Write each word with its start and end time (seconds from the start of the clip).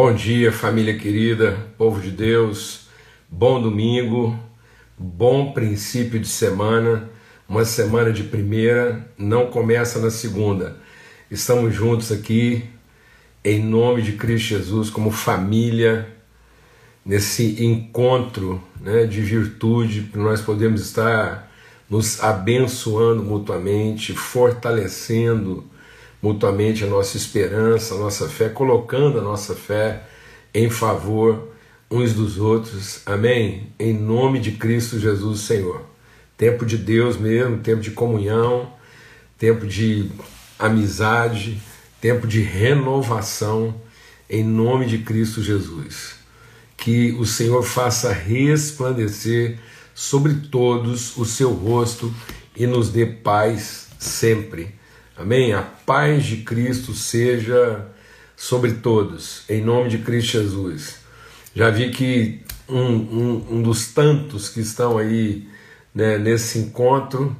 Bom 0.00 0.14
dia, 0.14 0.52
família 0.52 0.96
querida, 0.96 1.58
povo 1.76 2.00
de 2.00 2.12
Deus, 2.12 2.82
bom 3.28 3.60
domingo, 3.60 4.38
bom 4.96 5.50
princípio 5.50 6.20
de 6.20 6.28
semana, 6.28 7.10
uma 7.48 7.64
semana 7.64 8.12
de 8.12 8.22
primeira, 8.22 9.10
não 9.18 9.48
começa 9.48 9.98
na 9.98 10.08
segunda. 10.08 10.76
Estamos 11.28 11.74
juntos 11.74 12.12
aqui, 12.12 12.62
em 13.44 13.60
nome 13.60 14.00
de 14.00 14.12
Cristo 14.12 14.50
Jesus, 14.50 14.88
como 14.88 15.10
família, 15.10 16.06
nesse 17.04 17.60
encontro 17.64 18.62
né, 18.80 19.04
de 19.04 19.20
virtude, 19.20 20.02
que 20.12 20.16
nós 20.16 20.40
podemos 20.40 20.80
estar 20.80 21.50
nos 21.90 22.22
abençoando 22.22 23.24
mutuamente, 23.24 24.12
fortalecendo 24.12 25.68
mutuamente 26.22 26.84
a 26.84 26.86
nossa 26.86 27.16
esperança, 27.16 27.94
a 27.94 27.98
nossa 27.98 28.28
fé, 28.28 28.48
colocando 28.48 29.18
a 29.18 29.22
nossa 29.22 29.54
fé 29.54 30.02
em 30.52 30.68
favor 30.68 31.48
uns 31.90 32.12
dos 32.12 32.38
outros. 32.38 33.02
Amém? 33.06 33.72
Em 33.78 33.92
nome 33.94 34.40
de 34.40 34.52
Cristo 34.52 34.98
Jesus, 34.98 35.40
Senhor. 35.40 35.82
Tempo 36.36 36.64
de 36.66 36.76
Deus 36.76 37.16
mesmo, 37.16 37.58
tempo 37.58 37.80
de 37.80 37.90
comunhão, 37.90 38.72
tempo 39.38 39.66
de 39.66 40.10
amizade, 40.58 41.60
tempo 42.00 42.26
de 42.26 42.40
renovação, 42.40 43.74
em 44.28 44.44
nome 44.44 44.86
de 44.86 44.98
Cristo 44.98 45.42
Jesus. 45.42 46.16
Que 46.76 47.12
o 47.12 47.24
Senhor 47.24 47.62
faça 47.62 48.12
resplandecer 48.12 49.58
sobre 49.94 50.34
todos 50.34 51.16
o 51.16 51.24
seu 51.24 51.52
rosto 51.52 52.12
e 52.54 52.66
nos 52.66 52.90
dê 52.90 53.04
paz 53.04 53.88
sempre 53.98 54.77
Amém? 55.18 55.52
A 55.52 55.62
paz 55.62 56.24
de 56.24 56.36
Cristo 56.36 56.94
seja 56.94 57.84
sobre 58.36 58.74
todos, 58.74 59.42
em 59.48 59.60
nome 59.60 59.88
de 59.88 59.98
Cristo 59.98 60.30
Jesus. 60.30 60.98
Já 61.52 61.70
vi 61.70 61.90
que 61.90 62.40
um, 62.68 62.78
um, 62.78 63.46
um 63.50 63.62
dos 63.62 63.88
tantos 63.88 64.48
que 64.48 64.60
estão 64.60 64.96
aí 64.96 65.48
né, 65.92 66.18
nesse 66.18 66.60
encontro 66.60 67.36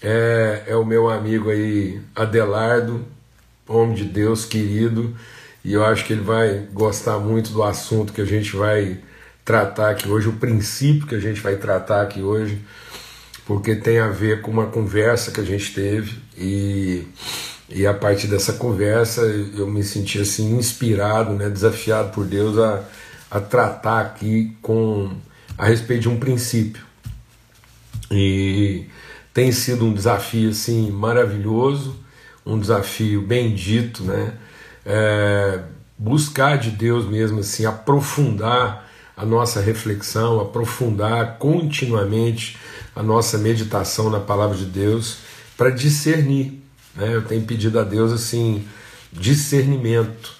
é, 0.00 0.62
é 0.68 0.76
o 0.76 0.82
meu 0.82 1.10
amigo 1.10 1.50
aí, 1.50 2.00
Adelardo, 2.16 3.04
homem 3.68 3.94
de 3.94 4.04
Deus 4.04 4.46
querido, 4.46 5.14
e 5.62 5.74
eu 5.74 5.84
acho 5.84 6.06
que 6.06 6.14
ele 6.14 6.22
vai 6.22 6.68
gostar 6.72 7.18
muito 7.18 7.50
do 7.50 7.62
assunto 7.62 8.14
que 8.14 8.22
a 8.22 8.26
gente 8.26 8.56
vai 8.56 8.98
tratar 9.44 9.90
aqui 9.90 10.08
hoje, 10.08 10.26
o 10.26 10.32
princípio 10.32 11.06
que 11.06 11.16
a 11.16 11.20
gente 11.20 11.42
vai 11.42 11.56
tratar 11.56 12.00
aqui 12.00 12.22
hoje 12.22 12.58
porque 13.50 13.74
tem 13.74 13.98
a 13.98 14.06
ver 14.06 14.42
com 14.42 14.50
uma 14.52 14.68
conversa 14.68 15.32
que 15.32 15.40
a 15.40 15.44
gente 15.44 15.74
teve 15.74 16.20
e, 16.38 17.04
e 17.68 17.84
a 17.84 17.92
partir 17.92 18.28
dessa 18.28 18.52
conversa 18.52 19.22
eu 19.22 19.66
me 19.66 19.82
senti 19.82 20.20
assim 20.20 20.56
inspirado, 20.56 21.32
né, 21.32 21.50
desafiado 21.50 22.12
por 22.12 22.24
Deus 22.24 22.56
a, 22.56 22.84
a 23.28 23.40
tratar 23.40 24.02
aqui 24.02 24.56
com 24.62 25.10
a 25.58 25.66
respeito 25.66 26.02
de 26.02 26.08
um 26.08 26.16
princípio. 26.20 26.80
E 28.08 28.86
tem 29.34 29.50
sido 29.50 29.84
um 29.84 29.92
desafio 29.92 30.50
assim 30.50 30.88
maravilhoso, 30.92 31.96
um 32.46 32.56
desafio 32.56 33.20
bendito, 33.20 34.04
né? 34.04 34.32
É, 34.86 35.58
buscar 35.98 36.56
de 36.56 36.70
Deus 36.70 37.04
mesmo 37.04 37.40
assim, 37.40 37.66
aprofundar 37.66 38.88
a 39.16 39.26
nossa 39.26 39.60
reflexão, 39.60 40.38
aprofundar 40.38 41.36
continuamente 41.38 42.56
a 42.94 43.02
nossa 43.02 43.38
meditação 43.38 44.10
na 44.10 44.20
palavra 44.20 44.56
de 44.56 44.64
Deus 44.64 45.18
para 45.56 45.70
discernir. 45.70 46.62
Né? 46.94 47.14
Eu 47.14 47.22
tenho 47.22 47.42
pedido 47.42 47.78
a 47.78 47.84
Deus 47.84 48.12
assim 48.12 48.66
discernimento 49.12 50.32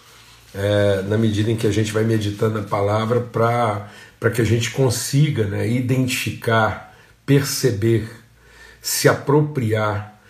é, 0.54 1.02
na 1.02 1.16
medida 1.16 1.50
em 1.50 1.56
que 1.56 1.66
a 1.66 1.70
gente 1.70 1.92
vai 1.92 2.04
meditando 2.04 2.58
a 2.58 2.62
palavra 2.62 3.20
para 3.20 4.30
que 4.30 4.40
a 4.40 4.44
gente 4.44 4.70
consiga 4.70 5.44
né, 5.44 5.68
identificar, 5.68 6.96
perceber, 7.24 8.08
se 8.80 9.08
apropriar 9.08 10.20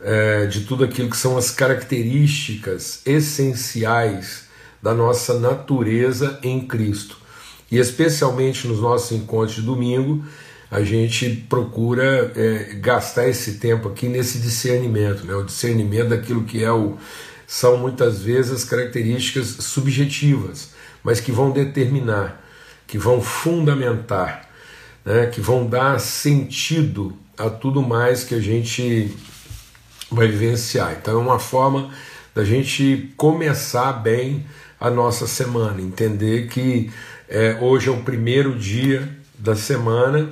é, 0.00 0.46
de 0.46 0.60
tudo 0.60 0.84
aquilo 0.84 1.10
que 1.10 1.16
são 1.16 1.36
as 1.36 1.50
características 1.50 3.02
essenciais 3.04 4.46
da 4.82 4.94
nossa 4.94 5.38
natureza 5.38 6.38
em 6.42 6.66
Cristo. 6.66 7.16
E 7.70 7.78
especialmente 7.78 8.66
nos 8.66 8.80
nossos 8.80 9.12
encontros 9.12 9.56
de 9.56 9.62
domingo, 9.62 10.24
a 10.70 10.82
gente 10.82 11.30
procura 11.48 12.32
é, 12.36 12.74
gastar 12.74 13.26
esse 13.28 13.54
tempo 13.54 13.88
aqui 13.88 14.06
nesse 14.06 14.38
discernimento, 14.38 15.24
né? 15.24 15.34
o 15.34 15.44
discernimento 15.44 16.10
daquilo 16.10 16.44
que 16.44 16.62
é 16.62 16.70
o, 16.70 16.98
são 17.46 17.78
muitas 17.78 18.22
vezes 18.22 18.52
as 18.52 18.64
características 18.64 19.46
subjetivas, 19.46 20.72
mas 21.02 21.20
que 21.20 21.32
vão 21.32 21.50
determinar, 21.50 22.44
que 22.86 22.98
vão 22.98 23.22
fundamentar, 23.22 24.48
né? 25.04 25.26
que 25.26 25.40
vão 25.40 25.66
dar 25.66 25.98
sentido 25.98 27.16
a 27.38 27.48
tudo 27.48 27.80
mais 27.80 28.24
que 28.24 28.34
a 28.34 28.40
gente 28.40 29.16
vai 30.10 30.28
vivenciar. 30.28 30.98
Então 31.00 31.14
é 31.14 31.22
uma 31.22 31.38
forma 31.38 31.90
da 32.34 32.44
gente 32.44 33.12
começar 33.16 33.92
bem 33.92 34.44
a 34.78 34.90
nossa 34.90 35.26
semana, 35.26 35.80
entender 35.80 36.48
que 36.48 36.90
é, 37.28 37.56
hoje 37.60 37.88
é 37.88 37.92
o 37.92 38.02
primeiro 38.02 38.56
dia 38.58 39.08
da 39.38 39.56
semana 39.56 40.30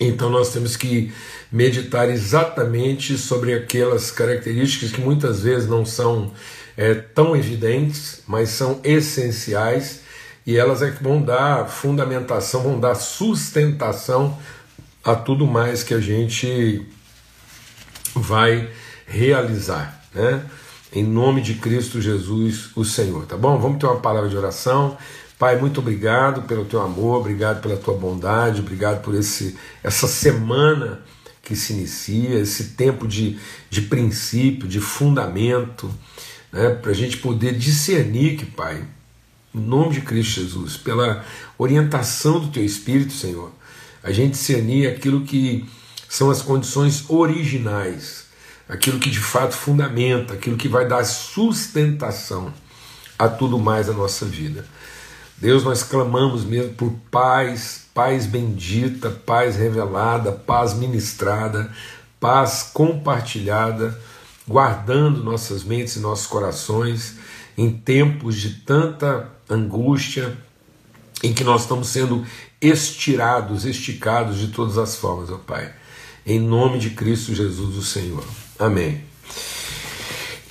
então 0.00 0.30
nós 0.30 0.50
temos 0.52 0.76
que 0.76 1.12
meditar 1.52 2.08
exatamente 2.08 3.18
sobre 3.18 3.52
aquelas 3.52 4.10
características 4.10 4.92
que 4.92 5.00
muitas 5.00 5.42
vezes 5.42 5.68
não 5.68 5.84
são 5.84 6.32
é, 6.76 6.94
tão 6.94 7.36
evidentes, 7.36 8.22
mas 8.26 8.48
são 8.48 8.80
essenciais 8.82 10.00
e 10.46 10.56
elas 10.56 10.80
é 10.80 10.90
que 10.90 11.02
vão 11.02 11.20
dar 11.20 11.68
fundamentação, 11.68 12.62
vão 12.62 12.80
dar 12.80 12.94
sustentação 12.94 14.38
a 15.04 15.14
tudo 15.14 15.46
mais 15.46 15.82
que 15.82 15.92
a 15.92 16.00
gente 16.00 16.86
vai 18.14 18.70
realizar, 19.06 20.02
né? 20.14 20.44
Em 20.92 21.04
nome 21.04 21.40
de 21.40 21.54
Cristo 21.54 22.00
Jesus, 22.00 22.70
o 22.74 22.84
Senhor, 22.84 23.24
tá 23.26 23.36
bom? 23.36 23.58
Vamos 23.58 23.78
ter 23.78 23.86
uma 23.86 24.00
palavra 24.00 24.28
de 24.28 24.36
oração. 24.36 24.96
Pai, 25.40 25.56
muito 25.56 25.80
obrigado 25.80 26.42
pelo 26.42 26.66
teu 26.66 26.82
amor, 26.82 27.20
obrigado 27.20 27.62
pela 27.62 27.74
tua 27.74 27.94
bondade, 27.94 28.60
obrigado 28.60 29.00
por 29.00 29.14
esse, 29.14 29.56
essa 29.82 30.06
semana 30.06 31.00
que 31.42 31.56
se 31.56 31.72
inicia, 31.72 32.38
esse 32.40 32.74
tempo 32.74 33.08
de, 33.08 33.38
de 33.70 33.80
princípio, 33.80 34.68
de 34.68 34.80
fundamento, 34.80 35.90
né, 36.52 36.68
para 36.74 36.90
a 36.90 36.94
gente 36.94 37.16
poder 37.16 37.56
discernir 37.56 38.36
que, 38.36 38.44
Pai, 38.44 38.84
em 39.54 39.60
nome 39.60 39.94
de 39.94 40.02
Cristo 40.02 40.42
Jesus, 40.42 40.76
pela 40.76 41.24
orientação 41.56 42.38
do 42.38 42.48
teu 42.48 42.62
Espírito, 42.62 43.14
Senhor, 43.14 43.50
a 44.02 44.12
gente 44.12 44.32
discernir 44.32 44.88
aquilo 44.88 45.24
que 45.24 45.64
são 46.06 46.30
as 46.30 46.42
condições 46.42 47.08
originais, 47.08 48.26
aquilo 48.68 48.98
que 48.98 49.08
de 49.08 49.20
fato 49.20 49.54
fundamenta, 49.54 50.34
aquilo 50.34 50.58
que 50.58 50.68
vai 50.68 50.86
dar 50.86 51.02
sustentação 51.02 52.52
a 53.18 53.26
tudo 53.26 53.58
mais 53.58 53.88
a 53.88 53.94
nossa 53.94 54.26
vida. 54.26 54.66
Deus, 55.40 55.64
nós 55.64 55.82
clamamos 55.82 56.44
mesmo 56.44 56.74
por 56.74 56.92
paz, 57.10 57.86
paz 57.94 58.26
bendita, 58.26 59.08
paz 59.08 59.56
revelada, 59.56 60.32
paz 60.32 60.74
ministrada, 60.74 61.72
paz 62.20 62.70
compartilhada, 62.74 63.98
guardando 64.46 65.24
nossas 65.24 65.64
mentes 65.64 65.96
e 65.96 66.00
nossos 66.00 66.26
corações 66.26 67.16
em 67.56 67.70
tempos 67.72 68.36
de 68.36 68.50
tanta 68.60 69.30
angústia, 69.48 70.36
em 71.22 71.32
que 71.32 71.42
nós 71.42 71.62
estamos 71.62 71.88
sendo 71.88 72.24
estirados, 72.60 73.64
esticados 73.64 74.38
de 74.38 74.48
todas 74.48 74.76
as 74.76 74.96
formas, 74.96 75.30
ó 75.30 75.38
Pai. 75.38 75.72
Em 76.26 76.38
nome 76.38 76.78
de 76.78 76.90
Cristo 76.90 77.34
Jesus, 77.34 77.76
o 77.76 77.82
Senhor. 77.82 78.24
Amém. 78.58 79.02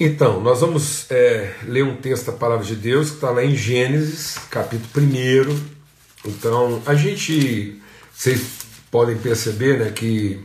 Então, 0.01 0.39
nós 0.39 0.61
vamos 0.61 1.11
é, 1.11 1.55
ler 1.63 1.83
um 1.83 1.97
texto 1.97 2.27
da 2.27 2.31
palavra 2.31 2.65
de 2.65 2.73
Deus 2.73 3.09
que 3.09 3.15
está 3.15 3.31
lá 3.31 3.43
em 3.43 3.53
Gênesis, 3.53 4.38
capítulo 4.50 5.06
1. 5.06 5.59
Então, 6.25 6.81
a 6.85 6.95
gente, 6.95 7.81
vocês 8.13 8.59
podem 8.89 9.18
perceber 9.18 9.77
né, 9.77 9.91
que 9.91 10.39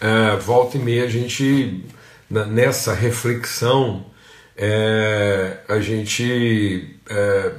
é, 0.00 0.36
volta 0.36 0.76
e 0.76 0.80
meia 0.80 1.04
a 1.04 1.08
gente, 1.08 1.84
nessa 2.28 2.92
reflexão, 2.92 4.06
é, 4.56 5.58
a 5.68 5.78
gente 5.78 6.98
é, 7.08 7.52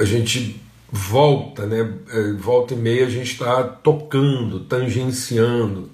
a 0.00 0.04
gente 0.04 0.60
volta, 0.90 1.64
né? 1.64 1.94
É, 2.10 2.32
volta 2.32 2.74
e 2.74 2.76
meia 2.76 3.06
a 3.06 3.10
gente 3.10 3.30
está 3.30 3.62
tocando, 3.62 4.64
tangenciando. 4.64 5.92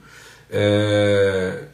É, 0.50 1.65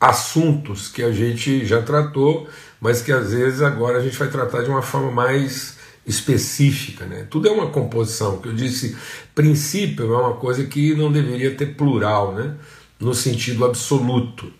assuntos 0.00 0.88
que 0.88 1.02
a 1.02 1.12
gente 1.12 1.66
já 1.66 1.82
tratou, 1.82 2.48
mas 2.80 3.02
que 3.02 3.10
às 3.10 3.32
vezes 3.32 3.62
agora 3.62 3.98
a 3.98 4.02
gente 4.02 4.16
vai 4.16 4.28
tratar 4.28 4.62
de 4.62 4.70
uma 4.70 4.82
forma 4.82 5.10
mais 5.10 5.76
específica. 6.06 7.04
Né? 7.04 7.26
Tudo 7.28 7.48
é 7.48 7.50
uma 7.50 7.70
composição, 7.70 8.38
que 8.38 8.48
eu 8.48 8.54
disse, 8.54 8.96
princípio 9.34 10.14
é 10.14 10.18
uma 10.18 10.34
coisa 10.34 10.64
que 10.64 10.94
não 10.94 11.12
deveria 11.12 11.54
ter 11.54 11.74
plural, 11.74 12.34
né? 12.34 12.54
no 12.98 13.14
sentido 13.14 13.64
absoluto. 13.64 14.52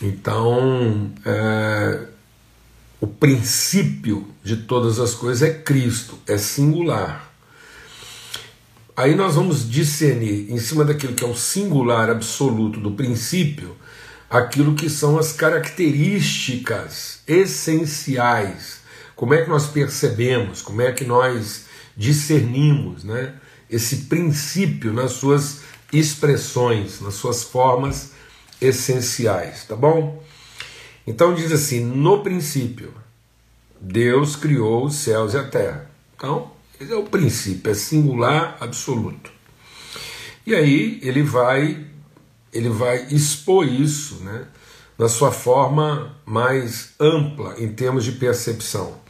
Então, 0.00 1.12
é, 1.24 2.06
o 3.00 3.06
princípio 3.06 4.28
de 4.42 4.56
todas 4.56 4.98
as 4.98 5.14
coisas 5.14 5.48
é 5.48 5.52
Cristo, 5.52 6.18
é 6.26 6.36
singular. 6.36 7.30
Aí 8.96 9.14
nós 9.14 9.36
vamos 9.36 9.68
discernir, 9.68 10.52
em 10.52 10.58
cima 10.58 10.84
daquilo 10.84 11.14
que 11.14 11.24
é 11.24 11.26
o 11.26 11.34
singular 11.34 12.10
absoluto 12.10 12.78
do 12.78 12.90
princípio, 12.90 13.74
aquilo 14.32 14.74
que 14.74 14.88
são 14.88 15.18
as 15.18 15.30
características 15.32 17.20
essenciais. 17.28 18.80
Como 19.14 19.34
é 19.34 19.42
que 19.42 19.50
nós 19.50 19.66
percebemos, 19.66 20.62
como 20.62 20.80
é 20.80 20.90
que 20.90 21.04
nós 21.04 21.66
discernimos 21.94 23.04
né, 23.04 23.34
esse 23.70 24.06
princípio 24.06 24.90
nas 24.90 25.12
suas 25.12 25.60
expressões, 25.92 27.02
nas 27.02 27.12
suas 27.12 27.42
formas 27.44 28.12
essenciais, 28.58 29.66
tá 29.66 29.76
bom? 29.76 30.24
Então 31.06 31.34
diz 31.34 31.52
assim: 31.52 31.84
no 31.84 32.22
princípio, 32.22 32.94
Deus 33.78 34.34
criou 34.34 34.86
os 34.86 34.94
céus 34.94 35.34
e 35.34 35.36
a 35.36 35.44
terra. 35.44 35.90
Então, 36.16 36.50
esse 36.80 36.90
é 36.90 36.96
o 36.96 37.04
princípio, 37.04 37.70
é 37.70 37.74
singular 37.74 38.56
absoluto. 38.60 39.30
E 40.46 40.54
aí 40.54 40.98
ele 41.02 41.22
vai 41.22 41.91
ele 42.52 42.68
vai 42.68 43.06
expor 43.10 43.66
isso, 43.66 44.16
né, 44.16 44.46
na 44.98 45.08
sua 45.08 45.32
forma 45.32 46.14
mais 46.24 46.90
ampla 47.00 47.54
em 47.58 47.68
termos 47.68 48.04
de 48.04 48.12
percepção. 48.12 49.00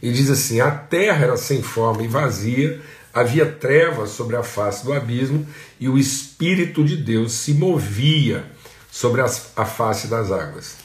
E 0.00 0.10
diz 0.12 0.30
assim: 0.30 0.60
a 0.60 0.70
terra 0.70 1.24
era 1.24 1.36
sem 1.36 1.62
forma 1.62 2.02
e 2.02 2.08
vazia, 2.08 2.80
havia 3.12 3.46
trevas 3.46 4.10
sobre 4.10 4.36
a 4.36 4.42
face 4.42 4.84
do 4.84 4.92
abismo 4.92 5.46
e 5.78 5.88
o 5.88 5.98
Espírito 5.98 6.82
de 6.84 6.96
Deus 6.96 7.32
se 7.32 7.54
movia 7.54 8.44
sobre 8.90 9.20
a 9.20 9.64
face 9.64 10.06
das 10.06 10.30
águas. 10.30 10.76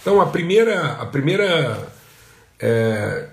Então, 0.00 0.20
a 0.20 0.26
primeira, 0.26 0.92
a 0.92 1.06
primeira 1.06 1.92
é, 2.60 3.28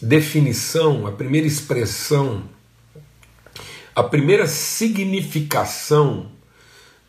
definição, 0.00 1.06
a 1.06 1.12
primeira 1.12 1.46
expressão, 1.46 2.44
a 3.94 4.02
primeira 4.02 4.46
significação 4.46 6.31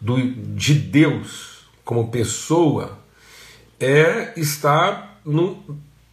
do, 0.04 0.20
de 0.56 0.74
Deus 0.74 1.64
como 1.86 2.12
pessoa 2.12 3.00
é 3.80 4.34
estar 4.36 5.22
no, 5.26 5.64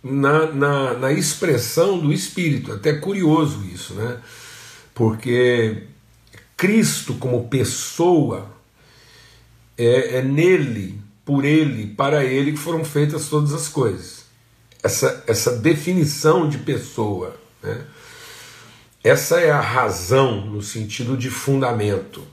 na, 0.03 0.47
na, 0.47 0.95
na 0.95 1.13
expressão 1.13 1.99
do 1.99 2.13
Espírito. 2.13 2.73
Até 2.73 2.93
curioso 2.93 3.65
isso, 3.65 3.95
né? 3.95 4.19
Porque 4.95 5.85
Cristo 6.57 7.15
como 7.15 7.49
pessoa 7.49 8.49
é, 9.77 10.19
é 10.19 10.23
nele 10.23 11.01
por 11.25 11.45
ele, 11.45 11.89
para 11.89 12.25
ele 12.25 12.53
que 12.53 12.59
foram 12.59 12.85
feitas 12.85 13.29
todas 13.29 13.53
as 13.53 13.67
coisas. 13.67 14.25
Essa, 14.83 15.25
essa 15.27 15.57
definição 15.57 16.49
de 16.49 16.59
pessoa, 16.59 17.37
né? 17.63 17.85
essa 19.03 19.41
é 19.41 19.51
a 19.51 19.61
razão 19.61 20.47
no 20.47 20.63
sentido 20.63 21.17
de 21.17 21.29
fundamento. 21.29 22.27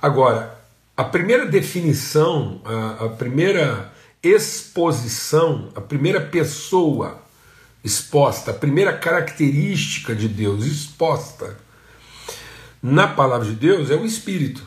Agora, 0.00 0.59
a 1.00 1.04
primeira 1.04 1.46
definição, 1.46 2.60
a, 2.62 3.06
a 3.06 3.08
primeira 3.08 3.90
exposição, 4.22 5.70
a 5.74 5.80
primeira 5.80 6.20
pessoa 6.20 7.22
exposta, 7.82 8.50
a 8.50 8.54
primeira 8.54 8.92
característica 8.92 10.14
de 10.14 10.28
Deus 10.28 10.66
exposta 10.66 11.56
na 12.82 13.08
palavra 13.08 13.48
de 13.48 13.54
Deus 13.54 13.90
é 13.90 13.94
o 13.94 14.04
Espírito. 14.04 14.62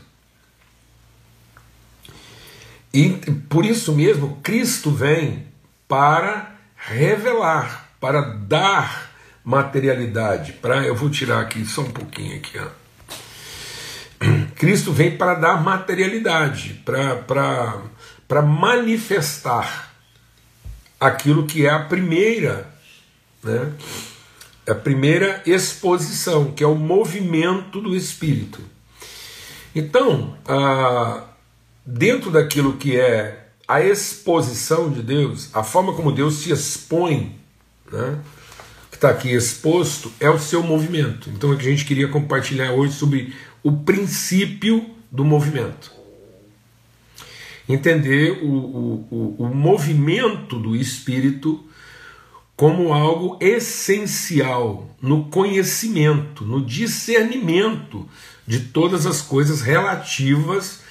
E 2.91 3.09
por 3.47 3.63
isso 3.63 3.93
mesmo, 3.93 4.39
Cristo 4.41 4.89
vem 4.89 5.45
para 5.87 6.55
revelar, 6.75 7.91
para 7.99 8.21
dar 8.21 9.11
materialidade. 9.43 10.53
Para 10.53 10.83
eu 10.83 10.95
vou 10.95 11.11
tirar 11.11 11.41
aqui 11.41 11.63
só 11.63 11.81
um 11.81 11.91
pouquinho 11.91 12.37
aqui, 12.37 12.57
ó. 12.57 12.82
Cristo 14.63 14.93
vem 14.93 15.17
para 15.17 15.33
dar 15.35 15.61
materialidade, 15.61 16.81
para 16.85 18.41
manifestar 18.41 19.93
aquilo 20.97 21.45
que 21.45 21.65
é 21.65 21.69
a 21.69 21.79
primeira, 21.79 22.73
né? 23.43 23.73
A 24.65 24.73
primeira 24.73 25.43
exposição, 25.45 26.53
que 26.53 26.63
é 26.63 26.67
o 26.67 26.75
movimento 26.75 27.81
do 27.81 27.93
Espírito. 27.93 28.61
Então, 29.75 30.37
a 30.47 31.25
dentro 31.85 32.31
daquilo 32.31 32.77
que 32.77 32.97
é 32.97 33.49
a 33.67 33.81
exposição 33.81 34.89
de 34.89 35.01
Deus, 35.01 35.49
a 35.53 35.61
forma 35.61 35.91
como 35.91 36.09
Deus 36.09 36.35
se 36.35 36.53
expõe, 36.53 37.37
né, 37.91 38.17
que 38.89 38.95
está 38.95 39.09
aqui 39.09 39.29
exposto, 39.29 40.09
é 40.21 40.29
o 40.29 40.39
seu 40.39 40.63
movimento. 40.63 41.29
Então 41.31 41.51
é 41.51 41.57
que 41.57 41.67
a 41.67 41.69
gente 41.69 41.83
queria 41.83 42.07
compartilhar 42.07 42.71
hoje 42.71 42.93
sobre 42.93 43.35
o 43.63 43.71
princípio 43.71 44.85
do 45.11 45.23
movimento. 45.23 45.91
Entender 47.67 48.43
o, 48.43 48.47
o, 48.47 49.07
o, 49.09 49.35
o 49.45 49.55
movimento 49.55 50.59
do 50.59 50.75
Espírito 50.75 51.63
como 52.55 52.93
algo 52.93 53.37
essencial 53.39 54.89
no 55.01 55.25
conhecimento, 55.25 56.45
no 56.45 56.63
discernimento 56.63 58.07
de 58.45 58.59
todas 58.59 59.05
as 59.05 59.21
coisas 59.21 59.61
relativas 59.61 60.81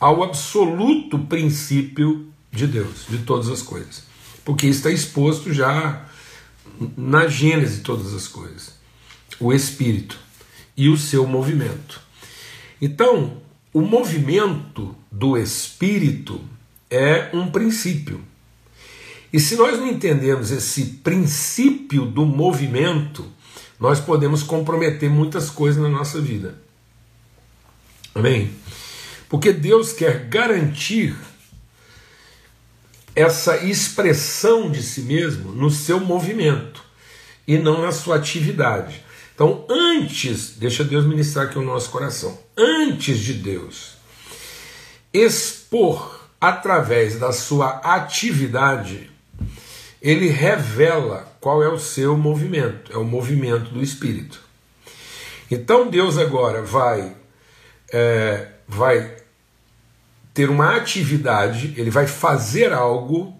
ao 0.00 0.24
absoluto 0.24 1.18
princípio 1.18 2.26
de 2.50 2.66
Deus, 2.66 3.06
de 3.08 3.18
todas 3.18 3.48
as 3.48 3.62
coisas. 3.62 4.04
Porque 4.44 4.66
está 4.66 4.90
exposto 4.90 5.52
já 5.52 6.06
na 6.96 7.28
gênese 7.28 7.76
de 7.76 7.80
todas 7.82 8.12
as 8.12 8.26
coisas. 8.26 8.74
O 9.38 9.52
Espírito 9.52 10.18
e 10.76 10.88
o 10.88 10.96
seu 10.96 11.26
movimento. 11.26 12.01
Então, 12.84 13.40
o 13.72 13.80
movimento 13.80 14.96
do 15.08 15.38
Espírito 15.38 16.40
é 16.90 17.30
um 17.32 17.48
princípio. 17.48 18.20
E 19.32 19.38
se 19.38 19.54
nós 19.54 19.78
não 19.78 19.86
entendemos 19.86 20.50
esse 20.50 20.84
princípio 20.84 22.04
do 22.04 22.26
movimento, 22.26 23.24
nós 23.78 24.00
podemos 24.00 24.42
comprometer 24.42 25.08
muitas 25.08 25.48
coisas 25.48 25.80
na 25.80 25.88
nossa 25.88 26.20
vida. 26.20 26.60
Amém? 28.12 28.50
Porque 29.28 29.52
Deus 29.52 29.92
quer 29.92 30.26
garantir 30.26 31.16
essa 33.14 33.58
expressão 33.58 34.72
de 34.72 34.82
si 34.82 35.02
mesmo 35.02 35.52
no 35.52 35.70
seu 35.70 36.00
movimento 36.00 36.82
e 37.46 37.56
não 37.58 37.80
na 37.80 37.92
sua 37.92 38.16
atividade. 38.16 39.04
Então, 39.34 39.64
antes, 39.70 40.56
deixa 40.56 40.82
Deus 40.82 41.06
ministrar 41.06 41.46
aqui 41.46 41.58
o 41.58 41.64
nosso 41.64 41.88
coração, 41.88 42.38
antes 42.56 43.18
de 43.18 43.34
Deus 43.34 43.96
expor 45.12 46.20
através 46.40 47.18
da 47.18 47.32
sua 47.32 47.78
atividade, 47.84 49.10
ele 50.00 50.28
revela 50.28 51.36
qual 51.40 51.62
é 51.62 51.68
o 51.68 51.78
seu 51.78 52.16
movimento, 52.16 52.92
é 52.92 52.96
o 52.96 53.04
movimento 53.04 53.70
do 53.70 53.82
Espírito. 53.82 54.40
Então 55.50 55.88
Deus 55.88 56.18
agora 56.18 56.62
vai, 56.62 57.14
é, 57.92 58.48
vai 58.66 59.16
ter 60.34 60.50
uma 60.50 60.76
atividade, 60.76 61.74
ele 61.76 61.90
vai 61.90 62.06
fazer 62.06 62.72
algo 62.72 63.38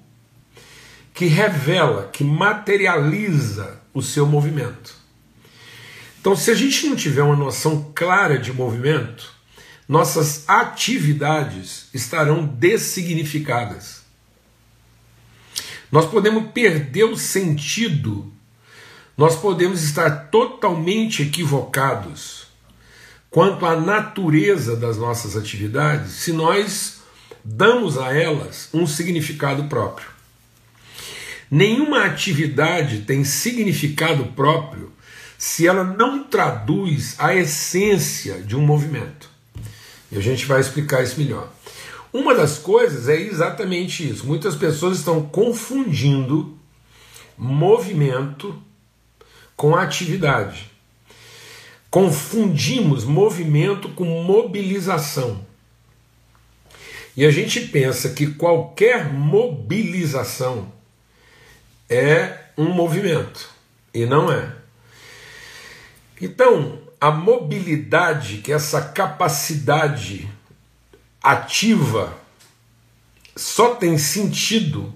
que 1.14 1.26
revela, 1.26 2.09
que 2.12 2.23
materializa 2.23 3.81
o 3.92 4.02
seu 4.02 4.26
movimento. 4.26 5.01
Então, 6.22 6.36
se 6.36 6.52
a 6.52 6.54
gente 6.54 6.86
não 6.86 6.94
tiver 6.94 7.24
uma 7.24 7.34
noção 7.34 7.90
clara 7.92 8.38
de 8.38 8.52
movimento, 8.52 9.28
nossas 9.88 10.48
atividades 10.48 11.88
estarão 11.92 12.46
dessignificadas. 12.46 14.02
Nós 15.90 16.06
podemos 16.06 16.52
perder 16.52 17.06
o 17.06 17.16
sentido, 17.16 18.32
nós 19.16 19.34
podemos 19.34 19.82
estar 19.82 20.28
totalmente 20.30 21.22
equivocados 21.22 22.46
quanto 23.28 23.66
à 23.66 23.74
natureza 23.74 24.76
das 24.76 24.96
nossas 24.96 25.36
atividades 25.36 26.12
se 26.12 26.32
nós 26.32 27.00
damos 27.44 27.98
a 27.98 28.16
elas 28.16 28.68
um 28.72 28.86
significado 28.86 29.64
próprio. 29.64 30.06
Nenhuma 31.50 32.04
atividade 32.04 33.00
tem 33.00 33.24
significado 33.24 34.26
próprio 34.26 34.92
se 35.42 35.66
ela 35.66 35.82
não 35.82 36.22
traduz 36.22 37.16
a 37.18 37.34
essência 37.34 38.40
de 38.42 38.54
um 38.54 38.61
movimento. 38.64 39.28
E 40.12 40.16
a 40.16 40.20
gente 40.20 40.46
vai 40.46 40.61
explicar 40.61 41.02
isso 41.02 41.18
melhor. 41.18 41.52
Uma 42.12 42.32
das 42.32 42.58
coisas 42.58 43.08
é 43.08 43.20
exatamente 43.20 44.08
isso. 44.08 44.25
Muitas 44.25 44.54
pessoas 44.54 44.99
estão 44.99 45.20
confundindo 45.20 46.56
movimento 47.37 48.56
com 49.56 49.75
atividade. 49.75 50.70
Confundimos 51.90 53.02
movimento 53.02 53.88
com 53.88 54.04
mobilização. 54.22 55.44
E 57.16 57.26
a 57.26 57.32
gente 57.32 57.62
pensa 57.62 58.11
que 58.11 58.28
qualquer 58.28 59.12
mobilização 59.12 60.72
é 61.90 62.42
um 62.56 62.68
movimento 62.72 63.50
e 63.92 64.06
não 64.06 64.30
é. 64.30 64.62
Então, 66.21 66.81
a 67.00 67.11
mobilidade, 67.11 68.38
que 68.38 68.52
é 68.52 68.54
essa 68.54 68.81
capacidade 68.81 70.28
ativa, 71.23 72.16
só 73.37 73.75
tem 73.75 73.99
sentido 73.99 74.92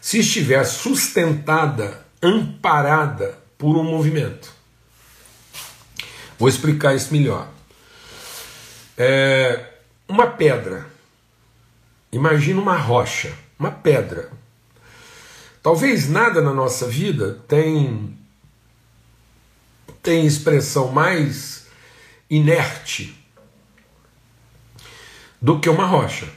se 0.00 0.18
estiver 0.18 0.64
sustentada, 0.64 2.04
amparada 2.22 3.38
por 3.56 3.76
um 3.76 3.84
movimento. 3.84 4.52
Vou 6.38 6.48
explicar 6.48 6.94
isso 6.94 7.12
melhor. 7.12 7.48
É 8.98 9.74
uma 10.08 10.26
pedra. 10.26 10.86
Imagina 12.12 12.60
uma 12.60 12.76
rocha, 12.76 13.32
uma 13.58 13.70
pedra. 13.70 14.30
Talvez 15.62 16.08
nada 16.08 16.40
na 16.42 16.52
nossa 16.52 16.86
vida 16.86 17.38
tem 17.48 18.18
tem 20.04 20.26
expressão 20.26 20.92
mais 20.92 21.66
inerte 22.28 23.18
do 25.40 25.58
que 25.58 25.68
uma 25.68 25.86
rocha. 25.86 26.28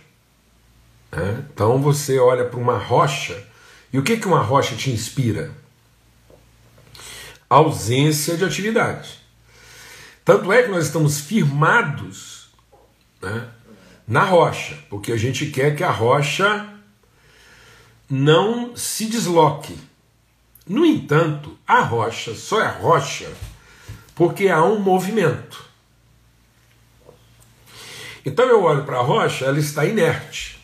Né? 1.12 1.46
Então 1.54 1.78
você 1.82 2.18
olha 2.18 2.46
para 2.46 2.60
uma 2.60 2.78
rocha 2.78 3.46
e 3.92 4.00
o 4.00 4.04
que, 4.04 4.16
que 4.16 4.26
uma 4.26 4.42
rocha 4.42 4.74
te 4.76 4.90
inspira? 4.90 5.52
Ausência 7.50 8.38
de 8.38 8.46
atividade. 8.46 9.20
Tanto 10.24 10.52
é 10.52 10.64
que 10.64 10.70
nós 10.70 10.86
estamos 10.86 11.20
firmados 11.20 12.50
né, 13.22 13.50
na 14.08 14.24
rocha, 14.24 14.78
porque 14.90 15.12
a 15.12 15.18
gente 15.18 15.48
quer 15.48 15.76
que 15.76 15.84
a 15.84 15.92
rocha 15.92 16.74
não 18.10 18.78
se 18.78 19.08
desloque. 19.08 19.78
No 20.66 20.86
entanto, 20.86 21.58
a 21.68 21.82
rocha 21.82 22.34
só 22.34 22.62
é 22.62 22.68
rocha 22.68 23.30
porque 24.18 24.50
há 24.50 24.64
um 24.64 24.80
movimento. 24.80 25.64
Então 28.26 28.46
eu 28.48 28.64
olho 28.64 28.84
para 28.84 28.98
a 28.98 29.02
rocha, 29.02 29.46
ela 29.46 29.60
está 29.60 29.86
inerte. 29.86 30.60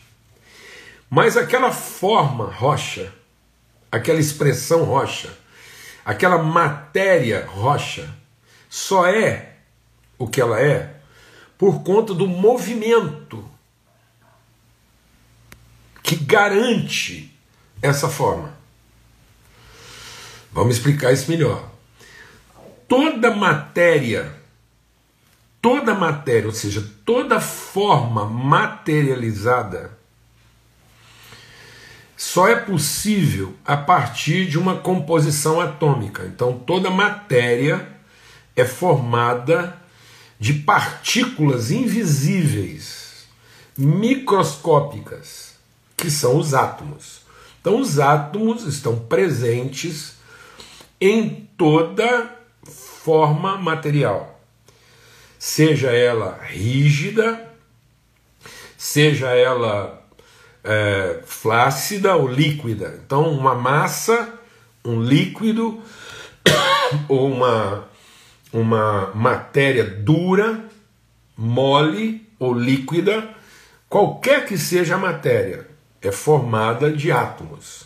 Mas 1.08 1.36
aquela 1.36 1.70
forma 1.70 2.46
rocha, 2.46 3.14
aquela 3.92 4.18
expressão 4.18 4.82
rocha, 4.82 5.32
aquela 6.04 6.36
matéria 6.38 7.46
rocha, 7.46 8.12
só 8.68 9.06
é 9.06 9.54
o 10.18 10.26
que 10.26 10.40
ela 10.40 10.60
é 10.60 10.96
por 11.56 11.84
conta 11.84 12.12
do 12.12 12.26
movimento 12.26 13.48
que 16.02 16.16
garante 16.16 17.32
essa 17.80 18.08
forma. 18.08 18.52
Vamos 20.52 20.76
explicar 20.76 21.12
isso 21.12 21.30
melhor 21.30 21.73
toda 22.88 23.34
matéria, 23.34 24.34
toda 25.60 25.94
matéria, 25.94 26.46
ou 26.46 26.52
seja, 26.52 26.84
toda 27.04 27.40
forma 27.40 28.26
materializada, 28.26 29.96
só 32.16 32.48
é 32.48 32.56
possível 32.56 33.54
a 33.64 33.76
partir 33.76 34.46
de 34.46 34.58
uma 34.58 34.76
composição 34.76 35.60
atômica. 35.60 36.24
Então, 36.24 36.58
toda 36.58 36.90
matéria 36.90 37.88
é 38.56 38.64
formada 38.64 39.76
de 40.38 40.54
partículas 40.54 41.70
invisíveis, 41.70 43.26
microscópicas, 43.76 45.54
que 45.96 46.10
são 46.10 46.38
os 46.38 46.54
átomos. 46.54 47.22
Então, 47.60 47.80
os 47.80 47.98
átomos 47.98 48.64
estão 48.64 48.98
presentes 48.98 50.14
em 51.00 51.48
toda 51.56 52.33
forma 53.04 53.58
material, 53.58 54.40
seja 55.38 55.90
ela 55.90 56.40
rígida, 56.42 57.52
seja 58.78 59.28
ela 59.28 60.02
é, 60.64 61.20
flácida 61.26 62.16
ou 62.16 62.26
líquida. 62.26 62.98
Então, 63.04 63.30
uma 63.30 63.54
massa, 63.54 64.32
um 64.82 65.02
líquido 65.02 65.82
ou 67.06 67.30
uma, 67.30 67.86
uma 68.50 69.10
matéria 69.14 69.84
dura, 69.84 70.64
mole 71.36 72.26
ou 72.38 72.54
líquida, 72.54 73.28
qualquer 73.86 74.46
que 74.46 74.56
seja 74.56 74.94
a 74.94 74.98
matéria, 74.98 75.68
é 76.00 76.10
formada 76.10 76.90
de 76.90 77.12
átomos. 77.12 77.84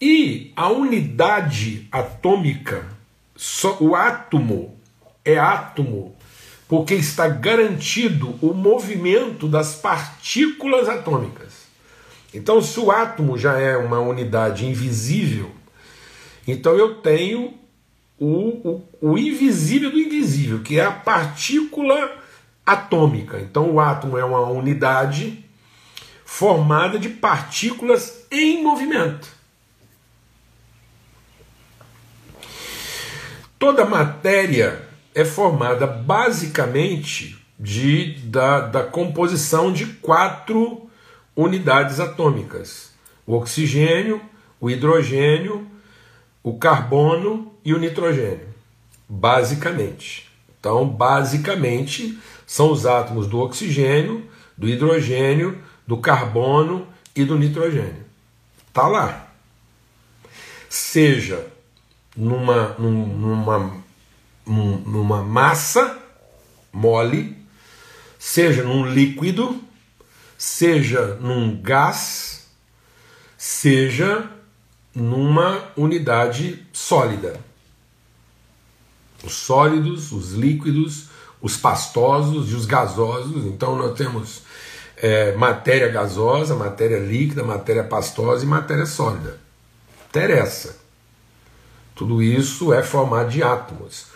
E 0.00 0.52
a 0.54 0.68
unidade 0.68 1.88
atômica 1.90 2.94
só, 3.36 3.76
o 3.80 3.94
átomo 3.94 4.80
é 5.24 5.38
átomo 5.38 6.16
porque 6.68 6.94
está 6.94 7.28
garantido 7.28 8.36
o 8.42 8.52
movimento 8.52 9.46
das 9.46 9.76
partículas 9.76 10.88
atômicas. 10.88 11.66
Então, 12.34 12.60
se 12.60 12.78
o 12.80 12.90
átomo 12.90 13.38
já 13.38 13.58
é 13.58 13.76
uma 13.76 14.00
unidade 14.00 14.66
invisível, 14.66 15.50
então 16.46 16.74
eu 16.74 16.96
tenho 16.96 17.54
o, 18.18 18.28
o, 18.28 18.84
o 19.00 19.18
invisível 19.18 19.90
do 19.90 19.98
invisível, 19.98 20.60
que 20.60 20.78
é 20.78 20.84
a 20.84 20.90
partícula 20.90 22.18
atômica. 22.64 23.38
Então, 23.38 23.70
o 23.70 23.80
átomo 23.80 24.18
é 24.18 24.24
uma 24.24 24.40
unidade 24.40 25.44
formada 26.24 26.98
de 26.98 27.08
partículas 27.08 28.26
em 28.30 28.62
movimento. 28.62 29.35
Toda 33.66 33.84
matéria 33.84 34.80
é 35.12 35.24
formada 35.24 35.88
basicamente 35.88 37.36
de, 37.58 38.12
da, 38.20 38.60
da 38.60 38.84
composição 38.84 39.72
de 39.72 39.86
quatro 39.86 40.88
unidades 41.34 41.98
atômicas: 41.98 42.92
o 43.26 43.34
oxigênio, 43.34 44.20
o 44.60 44.70
hidrogênio, 44.70 45.66
o 46.44 46.56
carbono 46.56 47.52
e 47.64 47.74
o 47.74 47.78
nitrogênio. 47.80 48.54
Basicamente. 49.08 50.30
Então, 50.60 50.88
basicamente, 50.88 52.16
são 52.46 52.70
os 52.70 52.86
átomos 52.86 53.26
do 53.26 53.40
oxigênio, 53.40 54.30
do 54.56 54.68
hidrogênio, 54.68 55.60
do 55.84 55.96
carbono 55.96 56.86
e 57.16 57.24
do 57.24 57.36
nitrogênio. 57.36 58.06
Tá 58.72 58.86
lá. 58.86 59.26
Seja 60.68 61.55
numa, 62.16 62.74
numa, 62.78 63.82
numa 64.46 65.22
massa 65.22 65.98
mole, 66.72 67.36
seja 68.18 68.62
num 68.62 68.86
líquido, 68.86 69.60
seja 70.38 71.16
num 71.20 71.60
gás, 71.60 72.48
seja 73.36 74.30
numa 74.94 75.62
unidade 75.76 76.66
sólida. 76.72 77.38
Os 79.22 79.34
sólidos, 79.34 80.12
os 80.12 80.32
líquidos, 80.32 81.08
os 81.40 81.56
pastosos 81.56 82.50
e 82.50 82.54
os 82.54 82.64
gasosos. 82.64 83.44
Então 83.46 83.76
nós 83.76 83.96
temos 83.96 84.42
é, 84.96 85.32
matéria 85.36 85.88
gasosa, 85.88 86.54
matéria 86.54 86.98
líquida, 86.98 87.42
matéria 87.42 87.84
pastosa 87.84 88.44
e 88.44 88.48
matéria 88.48 88.86
sólida. 88.86 89.38
Interessa. 90.08 90.85
Tudo 91.96 92.22
isso 92.22 92.74
é 92.74 92.82
formado 92.82 93.30
de 93.30 93.42
átomos. 93.42 94.08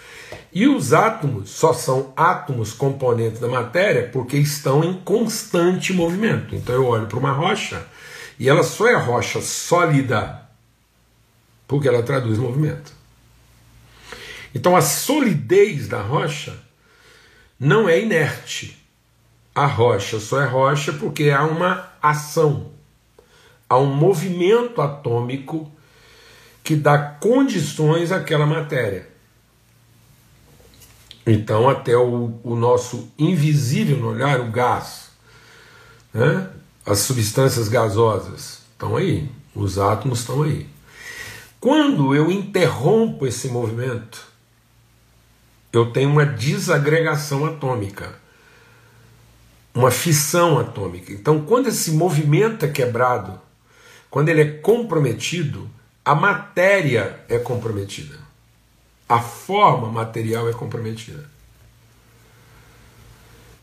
E 0.53 0.69
os 0.69 0.93
átomos 0.93 1.49
só 1.49 1.73
são 1.73 2.13
átomos 2.15 2.73
componentes 2.75 3.41
da 3.41 3.49
matéria 3.49 4.09
porque 4.13 4.37
estão 4.37 4.85
em 4.85 4.93
constante 5.01 5.93
movimento. 5.95 6.55
Então 6.55 6.75
eu 6.75 6.87
olho 6.87 7.07
para 7.07 7.19
uma 7.19 7.33
rocha 7.33 7.85
e 8.39 8.51
ela 8.51 8.63
só 8.63 8.87
é 8.87 8.97
rocha 8.97 9.41
sólida 9.41 10.43
porque 11.67 11.89
ela 11.89 12.03
traduz 12.03 12.37
movimento. 12.39 12.93
Então 14.55 14.77
a 14.77 14.83
solidez 14.83 15.89
da 15.89 16.03
rocha 16.03 16.55
não 17.59 17.89
é 17.89 17.99
inerte. 17.99 18.77
A 19.55 19.65
rocha 19.65 20.21
só 20.21 20.43
é 20.43 20.47
rocha 20.47 20.93
porque 20.93 21.31
há 21.31 21.45
uma 21.45 21.91
ação, 22.03 22.73
há 23.69 23.79
um 23.79 23.95
movimento 23.95 24.83
atômico 24.83 25.71
que 26.71 26.77
dá 26.77 26.97
condições 26.97 28.13
àquela 28.13 28.47
matéria. 28.47 29.09
Então, 31.27 31.69
até 31.69 31.97
o, 31.97 32.39
o 32.45 32.55
nosso 32.55 33.11
invisível 33.19 34.07
olhar, 34.07 34.39
o 34.39 34.53
gás, 34.53 35.11
né? 36.15 36.49
as 36.87 37.01
substâncias 37.01 37.69
gasosas 37.69 38.61
estão 38.71 38.97
aí, 38.97 39.29
os 39.53 39.81
átomos 39.81 40.21
estão 40.21 40.45
aí. 40.45 40.69
Quando 41.59 42.15
eu 42.15 42.31
interrompo 42.31 43.27
esse 43.27 43.49
movimento, 43.49 44.29
eu 45.73 45.91
tenho 45.91 46.11
uma 46.11 46.25
desagregação 46.25 47.47
atômica, 47.47 48.15
uma 49.75 49.91
fissão 49.91 50.57
atômica. 50.57 51.13
Então, 51.13 51.45
quando 51.45 51.67
esse 51.67 51.91
movimento 51.91 52.65
é 52.65 52.69
quebrado, 52.69 53.41
quando 54.09 54.29
ele 54.29 54.43
é 54.43 54.53
comprometido, 54.53 55.69
a 56.05 56.15
matéria 56.15 57.21
é 57.29 57.39
comprometida. 57.39 58.19
A 59.09 59.21
forma 59.21 59.89
material 59.89 60.49
é 60.49 60.53
comprometida. 60.53 61.29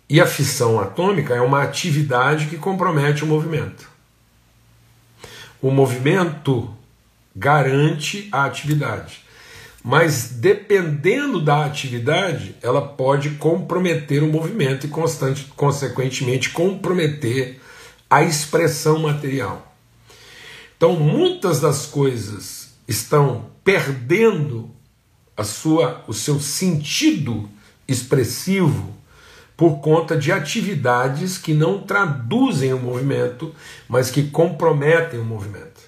E 0.10 0.22
a 0.22 0.25
fissão 0.25 0.79
atômica 0.79 1.34
é 1.34 1.41
uma 1.41 1.63
atividade 1.63 2.48
que 2.48 2.58
compromete 2.58 3.24
o 3.24 3.27
movimento. 3.27 3.89
O 5.62 5.72
movimento 5.72 6.74
garante 7.36 8.29
a 8.32 8.46
atividade. 8.46 9.25
Mas 9.84 10.29
dependendo 10.29 11.41
da 11.41 11.65
atividade, 11.65 12.56
ela 12.62 12.82
pode 12.82 13.32
comprometer 13.32 14.24
o 14.24 14.27
movimento 14.27 14.86
e, 14.86 14.89
constante, 14.89 15.46
consequentemente, 15.56 16.50
comprometer 16.50 17.60
a 18.10 18.24
expressão 18.24 19.00
material. 19.00 19.76
Então, 20.77 20.93
muitas 20.93 21.60
das 21.60 21.88
coisas 21.88 22.75
estão 22.88 23.50
perdendo 23.63 24.69
a 25.36 25.43
sua, 25.43 26.03
o 26.07 26.13
seu 26.13 26.39
sentido 26.39 27.50
expressivo 27.88 28.96
por 29.57 29.79
conta 29.79 30.15
de 30.15 30.31
atividades 30.31 31.39
que 31.39 31.53
não 31.53 31.81
traduzem 31.81 32.74
o 32.74 32.79
movimento, 32.79 33.53
mas 33.89 34.12
que 34.12 34.29
comprometem 34.29 35.19
o 35.19 35.25
movimento. 35.25 35.88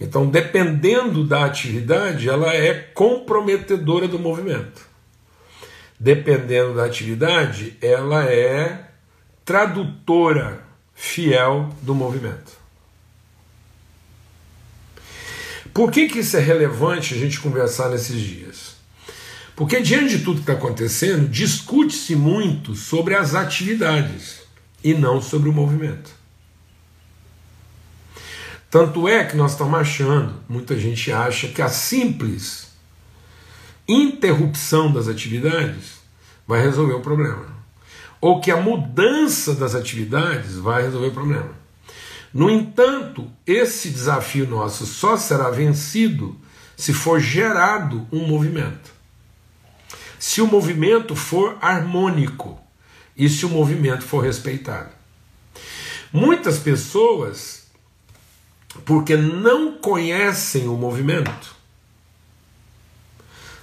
Então, 0.00 0.28
dependendo 0.28 1.24
da 1.24 1.44
atividade, 1.44 2.28
ela 2.28 2.54
é 2.54 2.72
comprometedora 2.72 4.06
do 4.06 4.18
movimento. 4.18 4.86
Dependendo 5.98 6.74
da 6.74 6.84
atividade, 6.84 7.76
ela 7.80 8.24
é 8.24 8.90
tradutora 9.44 10.62
fiel 10.94 11.70
do 11.82 11.94
movimento. 11.94 12.55
Por 15.76 15.90
que, 15.90 16.08
que 16.08 16.20
isso 16.20 16.34
é 16.38 16.40
relevante 16.40 17.12
a 17.12 17.18
gente 17.18 17.38
conversar 17.38 17.90
nesses 17.90 18.18
dias? 18.18 18.76
Porque 19.54 19.82
diante 19.82 20.16
de 20.16 20.24
tudo 20.24 20.36
que 20.36 20.50
está 20.50 20.54
acontecendo, 20.54 21.28
discute-se 21.28 22.16
muito 22.16 22.74
sobre 22.74 23.14
as 23.14 23.34
atividades 23.34 24.40
e 24.82 24.94
não 24.94 25.20
sobre 25.20 25.50
o 25.50 25.52
movimento. 25.52 26.10
Tanto 28.70 29.06
é 29.06 29.22
que 29.22 29.36
nós 29.36 29.52
estamos 29.52 29.78
achando, 29.78 30.42
muita 30.48 30.78
gente 30.78 31.12
acha 31.12 31.48
que 31.48 31.60
a 31.60 31.68
simples 31.68 32.68
interrupção 33.86 34.90
das 34.90 35.08
atividades 35.08 35.96
vai 36.46 36.62
resolver 36.62 36.94
o 36.94 37.02
problema. 37.02 37.48
Ou 38.18 38.40
que 38.40 38.50
a 38.50 38.56
mudança 38.56 39.54
das 39.54 39.74
atividades 39.74 40.54
vai 40.54 40.84
resolver 40.84 41.08
o 41.08 41.12
problema. 41.12 41.65
No 42.32 42.50
entanto, 42.50 43.30
esse 43.46 43.90
desafio 43.90 44.46
nosso 44.46 44.86
só 44.86 45.16
será 45.16 45.50
vencido 45.50 46.38
se 46.76 46.92
for 46.92 47.20
gerado 47.20 48.06
um 48.12 48.26
movimento. 48.26 48.92
Se 50.18 50.42
o 50.42 50.46
movimento 50.46 51.16
for 51.16 51.56
harmônico 51.60 52.58
e 53.16 53.28
se 53.28 53.46
o 53.46 53.48
movimento 53.48 54.04
for 54.04 54.22
respeitado. 54.22 54.90
Muitas 56.12 56.58
pessoas 56.58 57.66
porque 58.84 59.16
não 59.16 59.78
conhecem 59.78 60.68
o 60.68 60.76
movimento, 60.76 61.54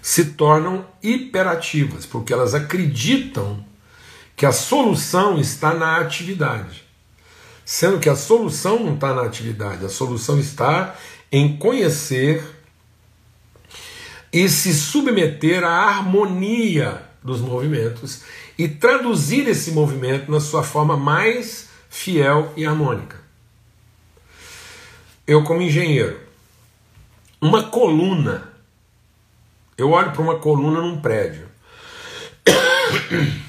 se 0.01 0.25
tornam 0.25 0.85
hiperativas, 1.01 2.05
porque 2.05 2.33
elas 2.33 2.53
acreditam 2.53 3.63
que 4.35 4.45
a 4.45 4.51
solução 4.51 5.39
está 5.39 5.73
na 5.73 5.97
atividade. 5.97 6.82
Sendo 7.65 7.99
que 7.99 8.09
a 8.09 8.15
solução 8.15 8.79
não 8.79 8.95
está 8.95 9.13
na 9.13 9.23
atividade, 9.23 9.85
a 9.85 9.89
solução 9.89 10.39
está 10.39 10.95
em 11.31 11.57
conhecer 11.57 12.43
e 14.31 14.49
se 14.49 14.73
submeter 14.73 15.63
à 15.63 15.87
harmonia 15.87 17.01
dos 17.23 17.39
movimentos 17.39 18.21
e 18.57 18.67
traduzir 18.67 19.47
esse 19.47 19.71
movimento 19.71 20.31
na 20.31 20.39
sua 20.39 20.63
forma 20.63 20.97
mais 20.97 21.69
fiel 21.89 22.51
e 22.57 22.65
harmônica 22.65 23.23
eu 25.25 25.43
como 25.43 25.61
engenheiro, 25.61 26.19
uma 27.41 27.63
coluna, 27.63 28.49
eu 29.77 29.91
olho 29.91 30.11
para 30.11 30.21
uma 30.21 30.39
coluna 30.39 30.81
num 30.81 30.99
prédio. 30.99 31.47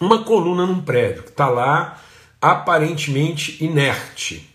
Uma 0.00 0.24
coluna 0.24 0.66
num 0.66 0.80
prédio 0.80 1.22
que 1.22 1.28
está 1.28 1.48
lá 1.48 2.01
aparentemente 2.42 3.62
inerte. 3.64 4.50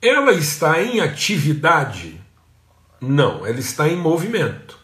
Ela 0.00 0.32
está 0.32 0.82
em 0.82 1.00
atividade? 1.00 2.18
Não, 2.98 3.46
ela 3.46 3.60
está 3.60 3.86
em 3.86 3.96
movimento. 3.96 4.78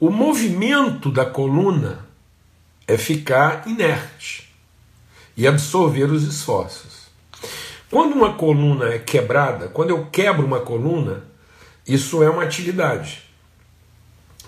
O 0.00 0.08
movimento 0.08 1.10
da 1.10 1.26
coluna 1.26 2.06
é 2.86 2.96
ficar 2.96 3.66
inerte 3.66 4.50
e 5.36 5.46
absorver 5.46 6.04
os 6.04 6.22
esforços. 6.22 7.06
Quando 7.90 8.14
uma 8.14 8.34
coluna 8.34 8.86
é 8.86 8.98
quebrada, 8.98 9.68
quando 9.68 9.90
eu 9.90 10.06
quebro 10.06 10.46
uma 10.46 10.60
coluna, 10.60 11.24
isso 11.86 12.22
é 12.22 12.30
uma 12.30 12.42
atividade 12.42 13.22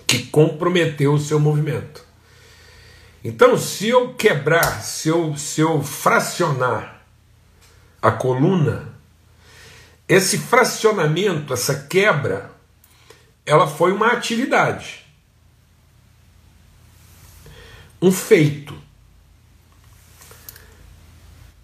que 0.06 0.24
comprometeu 0.24 1.12
o 1.12 1.20
seu 1.20 1.38
movimento. 1.38 2.07
Então, 3.22 3.58
se 3.58 3.88
eu 3.88 4.14
quebrar, 4.14 4.82
se 4.82 5.08
eu, 5.08 5.36
se 5.36 5.60
eu 5.60 5.82
fracionar 5.82 7.02
a 8.00 8.10
coluna, 8.12 8.94
esse 10.08 10.38
fracionamento, 10.38 11.52
essa 11.52 11.86
quebra, 11.86 12.50
ela 13.44 13.66
foi 13.66 13.92
uma 13.92 14.12
atividade, 14.12 15.04
um 18.00 18.12
feito. 18.12 18.78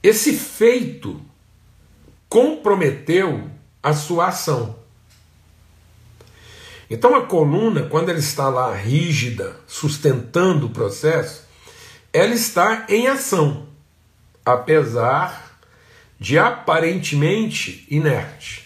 Esse 0.02 0.36
feito 0.36 1.24
comprometeu 2.28 3.50
a 3.82 3.94
sua 3.94 4.26
ação. 4.26 4.83
Então 6.88 7.14
a 7.14 7.26
coluna, 7.26 7.84
quando 7.84 8.10
ela 8.10 8.18
está 8.18 8.48
lá 8.48 8.74
rígida, 8.74 9.56
sustentando 9.66 10.66
o 10.66 10.70
processo, 10.70 11.44
ela 12.12 12.34
está 12.34 12.86
em 12.88 13.06
ação, 13.06 13.66
apesar 14.44 15.58
de 16.18 16.38
aparentemente 16.38 17.86
inerte. 17.90 18.64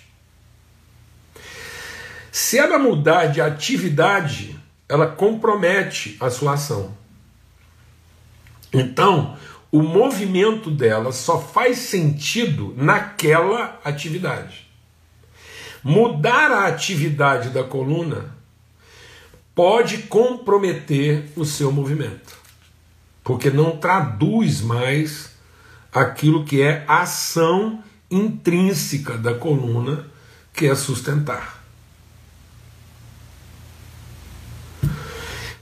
Se 2.30 2.58
ela 2.58 2.78
mudar 2.78 3.26
de 3.26 3.40
atividade, 3.40 4.58
ela 4.88 5.06
compromete 5.06 6.16
a 6.20 6.30
sua 6.30 6.52
ação. 6.54 6.96
Então, 8.72 9.36
o 9.72 9.82
movimento 9.82 10.70
dela 10.70 11.10
só 11.10 11.40
faz 11.40 11.78
sentido 11.78 12.74
naquela 12.76 13.80
atividade. 13.84 14.67
Mudar 15.82 16.50
a 16.50 16.66
atividade 16.66 17.50
da 17.50 17.62
coluna 17.62 18.36
pode 19.54 19.98
comprometer 20.04 21.30
o 21.36 21.44
seu 21.44 21.72
movimento, 21.72 22.36
porque 23.24 23.50
não 23.50 23.76
traduz 23.76 24.60
mais 24.60 25.32
aquilo 25.92 26.44
que 26.44 26.62
é 26.62 26.84
a 26.86 27.02
ação 27.02 27.82
intrínseca 28.10 29.16
da 29.16 29.34
coluna, 29.34 30.06
que 30.52 30.66
é 30.66 30.74
sustentar. 30.74 31.62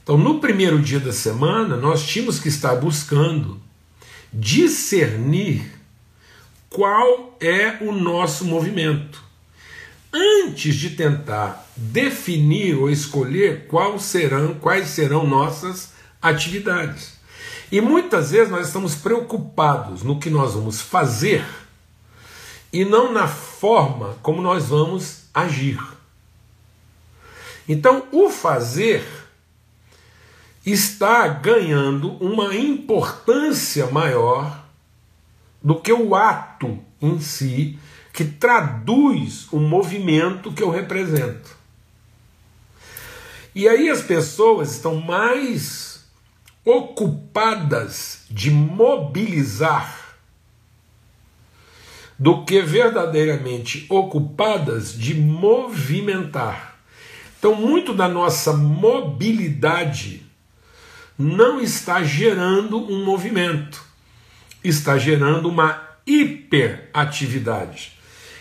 Então, 0.03 0.17
no 0.17 0.39
primeiro 0.39 0.79
dia 0.81 0.99
da 0.99 1.11
semana, 1.11 1.75
nós 1.75 2.05
tínhamos 2.05 2.39
que 2.39 2.47
estar 2.47 2.75
buscando 2.75 3.59
discernir 4.31 5.69
qual 6.69 7.35
é 7.41 7.77
o 7.81 7.91
nosso 7.91 8.45
movimento, 8.45 9.26
antes 10.13 10.75
de 10.75 10.91
tentar 10.91 11.67
definir 11.75 12.75
ou 12.75 12.89
escolher 12.89 13.67
quais 13.67 14.03
serão, 14.03 14.55
quais 14.55 14.87
serão 14.87 15.25
nossas 15.25 15.91
atividades. 16.21 17.17
E 17.71 17.81
muitas 17.81 18.31
vezes 18.31 18.49
nós 18.49 18.67
estamos 18.67 18.95
preocupados 18.95 20.03
no 20.03 20.19
que 20.19 20.29
nós 20.29 20.53
vamos 20.53 20.81
fazer 20.81 21.45
e 22.71 22.85
não 22.85 23.11
na 23.11 23.27
forma 23.27 24.15
como 24.21 24.41
nós 24.41 24.65
vamos 24.65 25.23
agir. 25.33 25.79
Então, 27.67 28.07
o 28.11 28.29
fazer 28.29 29.05
está 30.65 31.27
ganhando 31.27 32.11
uma 32.23 32.55
importância 32.55 33.87
maior 33.87 34.65
do 35.61 35.75
que 35.75 35.91
o 35.91 36.15
ato 36.15 36.79
em 37.01 37.19
si, 37.19 37.77
que 38.17 38.25
traduz 38.25 39.47
o 39.51 39.59
movimento 39.59 40.51
que 40.51 40.63
eu 40.63 40.71
represento. 40.71 41.55
E 43.53 43.69
aí 43.69 43.91
as 43.91 44.01
pessoas 44.01 44.71
estão 44.71 44.95
mais 44.95 46.03
ocupadas 46.65 48.25
de 48.27 48.49
mobilizar 48.49 50.17
do 52.17 52.43
que 52.43 52.59
verdadeiramente 52.59 53.85
ocupadas 53.87 54.97
de 54.97 55.13
movimentar. 55.13 56.79
Então, 57.37 57.53
muito 57.53 57.93
da 57.93 58.09
nossa 58.09 58.51
mobilidade 58.51 60.25
não 61.15 61.61
está 61.61 62.01
gerando 62.01 62.79
um 62.79 63.05
movimento, 63.05 63.85
está 64.63 64.97
gerando 64.97 65.47
uma 65.47 65.83
hiperatividade. 66.03 67.96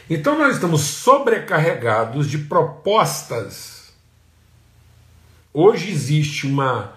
Então, 0.09 0.39
nós 0.39 0.55
estamos 0.55 0.83
sobrecarregados 0.83 2.31
de 2.31 2.39
propostas. 2.39 3.93
Hoje 5.53 5.91
existe 5.91 6.47
uma, 6.47 6.93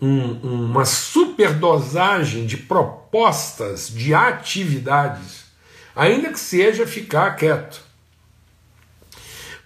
um, 0.00 0.32
uma 0.42 0.84
superdosagem 0.84 2.46
de 2.46 2.56
propostas, 2.56 3.88
de 3.88 4.14
atividades 4.14 5.46
ainda 5.96 6.30
que 6.30 6.38
seja 6.38 6.86
ficar 6.86 7.34
quieto. 7.36 7.80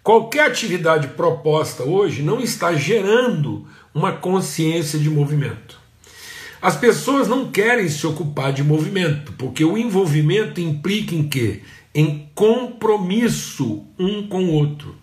Qualquer 0.03 0.47
atividade 0.47 1.09
proposta 1.09 1.83
hoje 1.83 2.23
não 2.23 2.41
está 2.41 2.73
gerando 2.73 3.67
uma 3.93 4.13
consciência 4.13 4.99
de 4.99 5.11
movimento. 5.11 5.79
As 6.63 6.77
pessoas 6.77 7.27
não 7.27 7.51
querem 7.51 7.89
se 7.89 8.07
ocupar 8.07 8.53
de 8.53 8.63
movimento, 8.63 9.33
porque 9.33 9.65
o 9.65 9.77
envolvimento 9.77 10.61
implica 10.61 11.15
em 11.15 11.29
quê? 11.29 11.63
Em 11.95 12.31
compromisso 12.35 13.87
um 13.99 14.27
com 14.29 14.45
o 14.45 14.53
outro. 14.53 14.97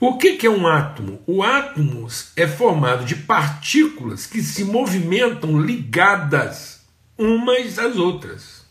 O 0.00 0.16
que 0.16 0.46
é 0.46 0.50
um 0.50 0.66
átomo? 0.66 1.22
O 1.26 1.42
átomo 1.42 2.08
é 2.34 2.48
formado 2.48 3.04
de 3.04 3.14
partículas 3.14 4.24
que 4.24 4.42
se 4.42 4.64
movimentam 4.64 5.60
ligadas 5.60 6.80
umas 7.18 7.78
às 7.78 7.96
outras. 7.96 8.64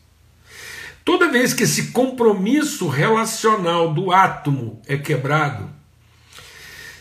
Toda 1.06 1.32
vez 1.32 1.54
que 1.54 1.63
esse 1.63 1.92
compromisso 1.92 2.88
relacional 2.88 3.94
do 3.94 4.12
átomo 4.12 4.82
é 4.88 4.98
quebrado, 4.98 5.70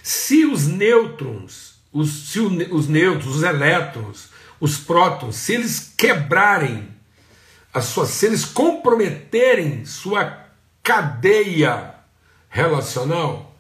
se 0.03 0.45
os 0.45 0.67
nêutrons, 0.67 1.75
os, 1.91 2.31
se 2.31 2.41
os 2.41 2.87
nêutrons, 2.87 3.37
os 3.37 3.43
elétrons, 3.43 4.29
os 4.61 4.77
prótons, 4.77 5.37
se 5.37 5.55
eles 5.55 5.93
quebrarem 5.97 6.89
a 7.73 7.81
sua, 7.81 8.07
se 8.07 8.27
eles 8.27 8.45
comprometerem 8.45 9.85
sua 9.85 10.47
cadeia 10.83 11.95
relacional, 12.49 13.55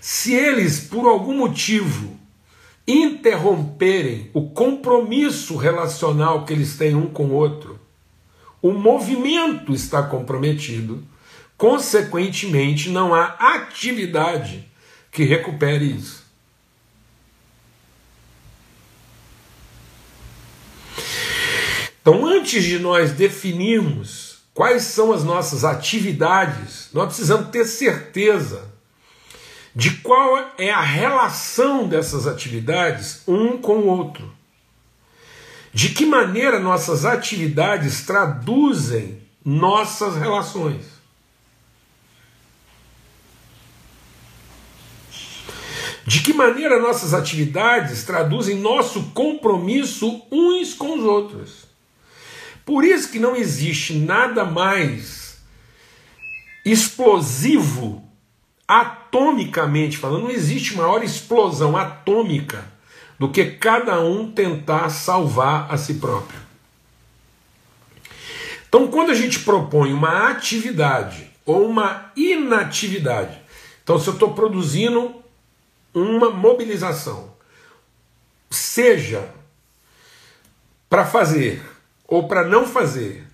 se 0.00 0.32
eles 0.32 0.80
por 0.80 1.06
algum 1.06 1.36
motivo 1.36 2.16
interromperem 2.86 4.30
o 4.32 4.50
compromisso 4.50 5.56
relacional 5.56 6.44
que 6.44 6.52
eles 6.52 6.76
têm 6.76 6.94
um 6.94 7.08
com 7.08 7.26
o 7.26 7.34
outro, 7.34 7.78
o 8.62 8.72
movimento 8.72 9.72
está 9.72 10.02
comprometido, 10.02 11.04
consequentemente, 11.56 12.88
não 12.88 13.14
há 13.14 13.36
atividade 13.54 14.66
que 15.10 15.24
recupere 15.24 15.84
isso. 15.84 16.27
Então, 22.00 22.26
antes 22.26 22.64
de 22.64 22.78
nós 22.78 23.12
definirmos 23.12 24.38
quais 24.54 24.82
são 24.84 25.12
as 25.12 25.22
nossas 25.22 25.64
atividades, 25.64 26.88
nós 26.92 27.06
precisamos 27.06 27.50
ter 27.50 27.64
certeza 27.64 28.68
de 29.74 29.92
qual 29.98 30.50
é 30.58 30.70
a 30.70 30.80
relação 30.80 31.86
dessas 31.86 32.26
atividades 32.26 33.22
um 33.28 33.58
com 33.58 33.78
o 33.78 33.86
outro. 33.86 34.32
De 35.72 35.90
que 35.90 36.04
maneira 36.04 36.58
nossas 36.58 37.04
atividades 37.04 38.04
traduzem 38.04 39.22
nossas 39.44 40.16
relações? 40.16 40.84
De 46.04 46.20
que 46.20 46.32
maneira 46.32 46.80
nossas 46.80 47.14
atividades 47.14 48.02
traduzem 48.02 48.56
nosso 48.56 49.10
compromisso 49.10 50.22
uns 50.32 50.74
com 50.74 50.98
os 50.98 51.04
outros? 51.04 51.67
Por 52.68 52.84
isso 52.84 53.10
que 53.10 53.18
não 53.18 53.34
existe 53.34 53.94
nada 53.94 54.44
mais 54.44 55.38
explosivo, 56.66 58.06
atomicamente 58.68 59.96
falando, 59.96 60.24
não 60.24 60.30
existe 60.30 60.76
maior 60.76 61.02
explosão 61.02 61.78
atômica 61.78 62.70
do 63.18 63.30
que 63.30 63.52
cada 63.52 63.98
um 64.02 64.30
tentar 64.30 64.90
salvar 64.90 65.72
a 65.72 65.78
si 65.78 65.94
próprio. 65.94 66.38
Então, 68.68 68.88
quando 68.88 69.12
a 69.12 69.14
gente 69.14 69.38
propõe 69.40 69.90
uma 69.90 70.28
atividade 70.28 71.30
ou 71.46 71.66
uma 71.66 72.12
inatividade, 72.14 73.40
então 73.82 73.98
se 73.98 74.08
eu 74.08 74.12
estou 74.12 74.34
produzindo 74.34 75.22
uma 75.94 76.28
mobilização, 76.28 77.32
seja 78.50 79.26
para 80.90 81.06
fazer 81.06 81.77
ou 82.08 82.26
para 82.26 82.48
não 82.48 82.66
fazer, 82.66 83.26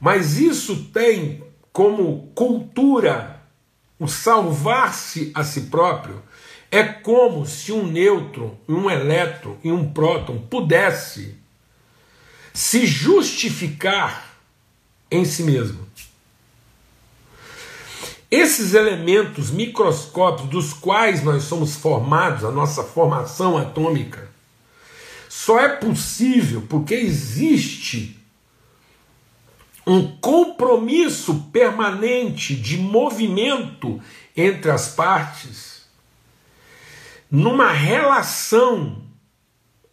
mas 0.00 0.38
isso 0.38 0.86
tem 0.86 1.44
como 1.70 2.32
cultura 2.34 3.40
o 3.98 4.08
salvar-se 4.08 5.30
a 5.32 5.44
si 5.44 5.62
próprio, 5.62 6.20
é 6.70 6.82
como 6.82 7.46
se 7.46 7.70
um 7.70 7.86
nêutron, 7.86 8.56
um 8.68 8.90
elétron 8.90 9.56
e 9.62 9.70
um 9.70 9.92
próton 9.92 10.38
pudesse 10.38 11.36
se 12.52 12.84
justificar 12.86 14.38
em 15.10 15.24
si 15.24 15.44
mesmo. 15.44 15.86
Esses 18.30 18.72
elementos 18.72 19.50
microscópicos 19.50 20.50
dos 20.50 20.72
quais 20.72 21.22
nós 21.22 21.44
somos 21.44 21.76
formados, 21.76 22.44
a 22.44 22.50
nossa 22.50 22.82
formação 22.82 23.58
atômica, 23.58 24.30
só 25.28 25.60
é 25.60 25.68
possível 25.68 26.62
porque 26.68 26.94
existe 26.94 28.21
um 29.86 30.16
compromisso 30.18 31.48
permanente 31.52 32.54
de 32.54 32.78
movimento 32.78 34.00
entre 34.36 34.70
as 34.70 34.88
partes 34.88 35.82
numa 37.30 37.72
relação 37.72 39.02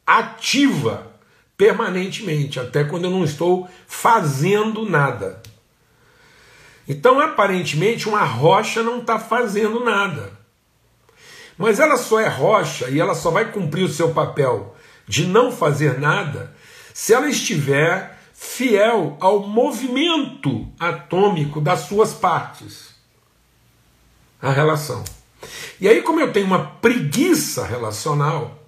ativa 0.06 1.10
permanentemente, 1.56 2.60
até 2.60 2.84
quando 2.84 3.06
eu 3.06 3.12
não 3.12 3.23
estou 3.23 3.69
fazendo 3.88 4.89
nada. 4.89 5.41
Então, 6.88 7.19
aparentemente, 7.19 8.10
uma 8.10 8.23
rocha 8.23 8.82
não 8.82 8.99
está 8.99 9.19
fazendo 9.19 9.84
nada. 9.84 10.32
Mas 11.58 11.80
ela 11.80 11.97
só 11.97 12.19
é 12.19 12.28
rocha 12.28 12.89
e 12.89 12.99
ela 12.99 13.13
só 13.13 13.30
vai 13.32 13.52
cumprir 13.52 13.84
o 13.84 13.89
seu 13.89 14.13
papel 14.13 14.75
de 15.08 15.25
não 15.25 15.52
fazer 15.52 15.99
nada 15.99 16.56
se 16.93 17.13
ela 17.13 17.30
estiver 17.30 18.18
fiel 18.41 19.17
ao 19.19 19.45
movimento 19.45 20.65
atômico 20.80 21.60
das 21.60 21.82
suas 21.82 22.13
partes. 22.13 22.95
A 24.41 24.49
relação. 24.49 25.04
E 25.80 25.89
aí, 25.89 26.02
como 26.02 26.21
eu 26.21 26.32
tenho 26.32 26.45
uma 26.45 26.65
preguiça 26.65 27.65
relacional, 27.65 28.63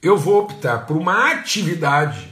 eu 0.00 0.16
vou 0.16 0.40
optar 0.40 0.86
por 0.86 0.96
uma 0.96 1.32
atividade 1.32 2.30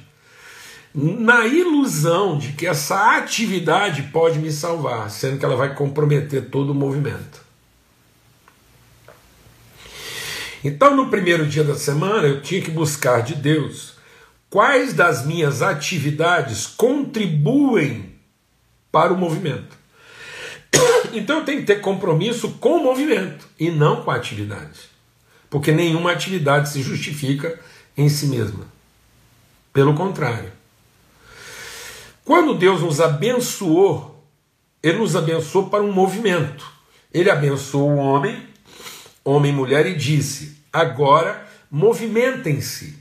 na 0.94 1.46
ilusão 1.46 2.38
de 2.38 2.54
que 2.54 2.66
essa 2.66 3.18
atividade 3.18 4.04
pode 4.04 4.38
me 4.38 4.50
salvar, 4.50 5.10
sendo 5.10 5.38
que 5.38 5.44
ela 5.44 5.56
vai 5.56 5.74
comprometer 5.74 6.48
todo 6.48 6.70
o 6.70 6.74
movimento. 6.74 7.44
Então, 10.64 10.96
no 10.96 11.10
primeiro 11.10 11.46
dia 11.46 11.64
da 11.64 11.74
semana, 11.74 12.26
eu 12.26 12.40
tinha 12.40 12.62
que 12.62 12.70
buscar 12.70 13.20
de 13.20 13.34
Deus 13.34 13.99
quais 14.50 14.92
das 14.92 15.24
minhas 15.24 15.62
atividades 15.62 16.66
contribuem 16.66 18.16
para 18.92 19.12
o 19.12 19.16
movimento. 19.16 19.78
Então 21.12 21.38
eu 21.38 21.44
tenho 21.44 21.60
que 21.60 21.66
ter 21.66 21.80
compromisso 21.80 22.50
com 22.60 22.76
o 22.76 22.84
movimento 22.84 23.48
e 23.58 23.68
não 23.68 24.02
com 24.02 24.12
a 24.12 24.16
atividade. 24.16 24.78
Porque 25.48 25.72
nenhuma 25.72 26.12
atividade 26.12 26.68
se 26.68 26.82
justifica 26.82 27.58
em 27.96 28.08
si 28.08 28.26
mesma. 28.26 28.64
Pelo 29.72 29.94
contrário. 29.94 30.52
Quando 32.24 32.54
Deus 32.54 32.80
nos 32.82 33.00
abençoou, 33.00 34.24
Ele 34.80 34.98
nos 34.98 35.16
abençoou 35.16 35.68
para 35.68 35.82
um 35.82 35.92
movimento. 35.92 36.64
Ele 37.12 37.28
abençoou 37.28 37.90
o 37.90 37.96
homem, 37.96 38.46
homem 39.24 39.50
e 39.50 39.54
mulher, 39.54 39.86
e 39.86 39.96
disse: 39.96 40.62
agora 40.72 41.44
movimentem-se. 41.68 42.99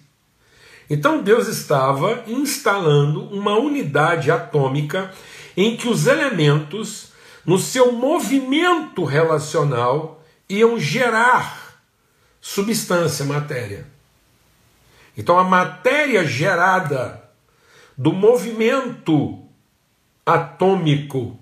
Então 0.90 1.22
Deus 1.22 1.48
estava 1.48 2.24
instalando 2.28 3.24
uma 3.26 3.58
unidade 3.58 4.32
atômica 4.32 5.12
em 5.56 5.78
que 5.78 5.88
os 5.88 6.08
elementos 6.08 7.10
no 7.50 7.58
seu 7.58 7.92
movimento 7.92 9.04
relacional, 9.04 10.24
iam 10.48 10.80
gerar 10.80 11.82
substância, 12.40 13.26
matéria. 13.26 13.88
Então 15.18 15.38
a 15.38 15.44
matéria 15.44 16.24
gerada 16.26 17.24
do 17.98 18.14
movimento 18.14 19.44
atômico, 20.24 21.40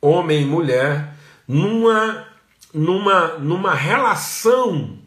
homem 0.00 0.42
e 0.42 0.46
mulher, 0.46 1.14
numa, 1.48 2.28
numa, 2.72 3.38
numa 3.38 3.74
relação 3.74 4.98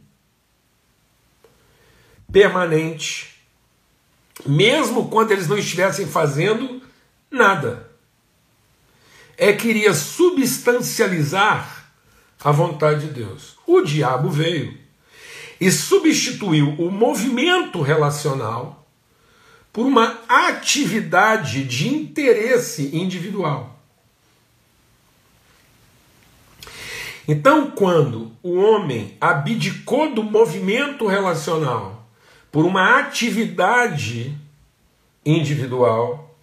permanente, 2.32 3.33
mesmo 4.46 5.10
quando 5.10 5.32
eles 5.32 5.48
não 5.48 5.58
estivessem 5.58 6.08
fazendo 6.08 6.82
nada. 7.30 7.90
É 9.38 9.54
queria 9.54 9.94
substancializar 9.94 11.92
a 12.44 12.52
vontade 12.52 13.08
de 13.08 13.14
Deus. 13.14 13.56
O 13.66 13.82
diabo 13.82 14.30
veio 14.30 14.78
e 15.60 15.72
substituiu 15.72 16.76
o 16.78 16.92
movimento 16.92 17.82
relacional 17.82 18.88
por 19.72 19.86
uma 19.86 20.20
atividade 20.28 21.64
de 21.64 21.88
interesse 21.88 22.96
individual. 22.96 23.80
Então, 27.28 27.72
quando 27.72 28.34
o 28.44 28.56
homem 28.56 29.18
abdicou 29.20 30.14
do 30.14 30.22
movimento 30.22 31.08
relacional 31.08 32.03
por 32.54 32.66
uma 32.66 33.00
atividade 33.00 34.38
individual, 35.26 36.38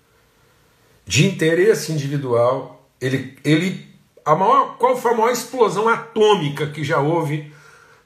de 1.07 1.25
interesse 1.25 1.93
individual, 1.93 2.85
ele, 3.01 3.39
ele 3.45 3.89
a 4.25 4.35
maior, 4.35 4.77
qual 4.77 4.97
foi 4.97 5.13
a 5.13 5.17
maior 5.17 5.31
explosão 5.31 5.89
atômica 5.89 6.67
que 6.67 6.83
já 6.83 6.99
houve 6.99 7.53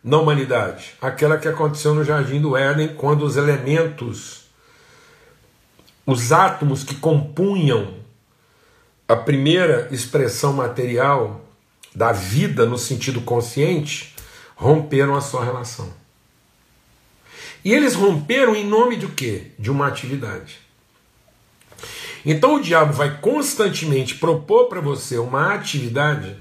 na 0.02 0.18
humanidade? 0.18 0.92
Aquela 1.00 1.38
que 1.38 1.48
aconteceu 1.48 1.94
no 1.94 2.04
Jardim 2.04 2.42
do 2.42 2.54
Éden, 2.54 2.88
quando 2.94 3.24
os 3.24 3.38
elementos, 3.38 4.48
os 6.04 6.30
átomos 6.30 6.84
que 6.84 6.96
compunham 6.96 7.94
a 9.08 9.16
primeira 9.16 9.88
expressão 9.90 10.52
material 10.52 11.42
da 11.94 12.12
vida 12.12 12.66
no 12.66 12.76
sentido 12.76 13.22
consciente, 13.22 14.14
romperam 14.54 15.14
a 15.14 15.22
sua 15.22 15.42
relação. 15.42 16.03
E 17.64 17.72
eles 17.72 17.94
romperam 17.94 18.54
em 18.54 18.66
nome 18.66 18.96
de 18.96 19.08
quê? 19.08 19.52
De 19.58 19.70
uma 19.70 19.86
atividade. 19.86 20.58
Então 22.26 22.56
o 22.56 22.62
diabo 22.62 22.92
vai 22.92 23.18
constantemente 23.18 24.16
propor 24.16 24.66
para 24.68 24.80
você 24.80 25.18
uma 25.18 25.54
atividade 25.54 26.36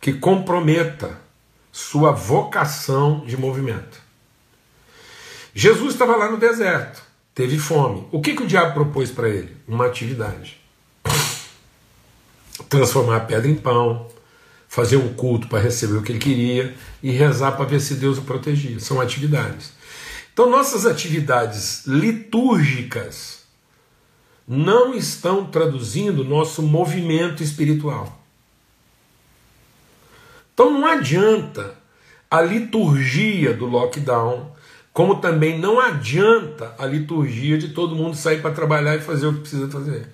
que 0.00 0.12
comprometa 0.12 1.18
sua 1.72 2.12
vocação 2.12 3.24
de 3.26 3.36
movimento. 3.36 4.00
Jesus 5.54 5.92
estava 5.92 6.16
lá 6.16 6.30
no 6.30 6.36
deserto, 6.36 7.02
teve 7.34 7.58
fome. 7.58 8.06
O 8.10 8.20
que, 8.20 8.34
que 8.34 8.42
o 8.42 8.46
diabo 8.46 8.74
propôs 8.74 9.10
para 9.10 9.28
ele? 9.28 9.56
Uma 9.66 9.86
atividade. 9.86 10.58
Transformar 12.68 13.16
a 13.16 13.20
pedra 13.20 13.48
em 13.48 13.54
pão, 13.54 14.08
fazer 14.68 14.96
um 14.96 15.12
culto 15.14 15.48
para 15.48 15.60
receber 15.60 15.96
o 15.96 16.02
que 16.02 16.12
ele 16.12 16.18
queria 16.18 16.74
e 17.02 17.10
rezar 17.10 17.52
para 17.52 17.64
ver 17.64 17.80
se 17.80 17.94
Deus 17.94 18.18
o 18.18 18.22
protegia. 18.22 18.78
São 18.80 19.00
atividades. 19.00 19.77
Então, 20.38 20.48
nossas 20.48 20.86
atividades 20.86 21.84
litúrgicas 21.84 23.42
não 24.46 24.94
estão 24.94 25.44
traduzindo 25.44 26.22
nosso 26.22 26.62
movimento 26.62 27.42
espiritual. 27.42 28.22
Então 30.54 30.70
não 30.70 30.86
adianta 30.86 31.74
a 32.30 32.40
liturgia 32.40 33.52
do 33.52 33.66
lockdown, 33.66 34.52
como 34.92 35.16
também 35.16 35.58
não 35.58 35.80
adianta 35.80 36.72
a 36.78 36.86
liturgia 36.86 37.58
de 37.58 37.70
todo 37.70 37.96
mundo 37.96 38.16
sair 38.16 38.40
para 38.40 38.54
trabalhar 38.54 38.94
e 38.94 39.00
fazer 39.00 39.26
o 39.26 39.34
que 39.34 39.40
precisa 39.40 39.68
fazer. 39.68 40.08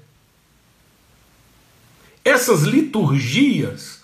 Essas 2.24 2.62
liturgias 2.62 4.02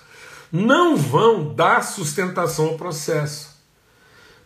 não 0.53 0.99
vão 0.99 1.55
dar 1.55 1.83
sustentação 1.83 2.67
ao 2.67 2.77
processo, 2.77 3.50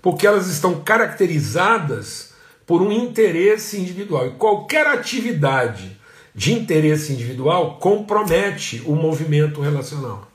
porque 0.04 0.26
elas 0.26 0.48
estão 0.48 0.82
caracterizadas 0.82 2.34
por 2.66 2.82
um 2.82 2.92
interesse 2.92 3.80
individual. 3.80 4.26
E 4.26 4.32
qualquer 4.32 4.86
atividade 4.86 5.98
de 6.34 6.52
interesse 6.52 7.14
individual 7.14 7.78
compromete 7.78 8.82
o 8.84 8.94
movimento 8.94 9.62
relacional. 9.62 10.30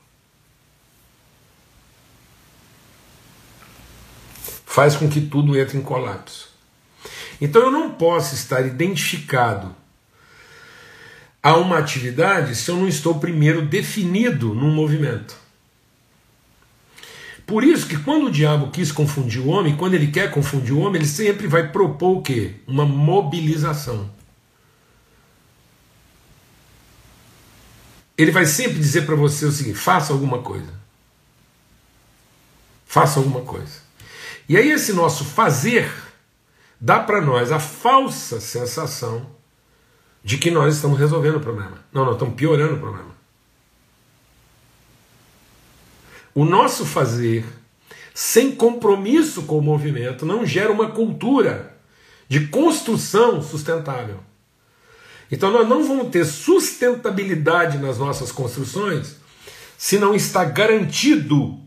faz 4.66 4.94
com 4.94 5.08
que 5.08 5.20
tudo 5.20 5.58
entre 5.58 5.76
em 5.76 5.82
colapso. 5.82 6.48
Então 7.40 7.62
eu 7.62 7.72
não 7.72 7.90
posso 7.90 8.36
estar 8.36 8.64
identificado 8.64 9.74
a 11.42 11.56
uma 11.56 11.78
atividade 11.78 12.54
se 12.54 12.70
eu 12.70 12.76
não 12.76 12.86
estou 12.86 13.18
primeiro 13.18 13.62
definido 13.62 14.54
num 14.54 14.72
movimento. 14.72 15.39
Por 17.50 17.64
isso 17.64 17.88
que 17.88 17.98
quando 17.98 18.26
o 18.26 18.30
diabo 18.30 18.70
quis 18.70 18.92
confundir 18.92 19.40
o 19.40 19.48
homem, 19.48 19.76
quando 19.76 19.94
ele 19.94 20.06
quer 20.06 20.30
confundir 20.30 20.72
o 20.72 20.78
homem, 20.78 21.00
ele 21.00 21.08
sempre 21.08 21.48
vai 21.48 21.66
propor 21.72 22.18
o 22.18 22.22
quê? 22.22 22.54
Uma 22.64 22.86
mobilização. 22.86 24.08
Ele 28.16 28.30
vai 28.30 28.46
sempre 28.46 28.78
dizer 28.78 29.04
para 29.04 29.16
você 29.16 29.46
o 29.46 29.50
seguinte: 29.50 29.76
faça 29.76 30.12
alguma 30.12 30.38
coisa. 30.38 30.72
Faça 32.86 33.18
alguma 33.18 33.40
coisa. 33.40 33.80
E 34.48 34.56
aí, 34.56 34.70
esse 34.70 34.92
nosso 34.92 35.24
fazer 35.24 35.92
dá 36.80 37.00
para 37.00 37.20
nós 37.20 37.50
a 37.50 37.58
falsa 37.58 38.40
sensação 38.40 39.28
de 40.22 40.38
que 40.38 40.52
nós 40.52 40.76
estamos 40.76 41.00
resolvendo 41.00 41.38
o 41.38 41.40
problema. 41.40 41.84
Não, 41.92 42.04
nós 42.04 42.14
estamos 42.14 42.36
piorando 42.36 42.76
o 42.76 42.78
problema. 42.78 43.19
O 46.34 46.44
nosso 46.44 46.84
fazer, 46.84 47.44
sem 48.14 48.54
compromisso 48.54 49.42
com 49.42 49.58
o 49.58 49.62
movimento, 49.62 50.24
não 50.24 50.46
gera 50.46 50.72
uma 50.72 50.90
cultura 50.90 51.76
de 52.28 52.46
construção 52.46 53.42
sustentável. 53.42 54.20
Então, 55.30 55.50
nós 55.50 55.68
não 55.68 55.84
vamos 55.84 56.10
ter 56.10 56.24
sustentabilidade 56.24 57.78
nas 57.78 57.98
nossas 57.98 58.32
construções 58.32 59.16
se 59.78 59.98
não 59.98 60.14
está 60.14 60.44
garantido 60.44 61.58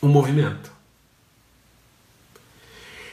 o 0.00 0.06
movimento. 0.06 0.70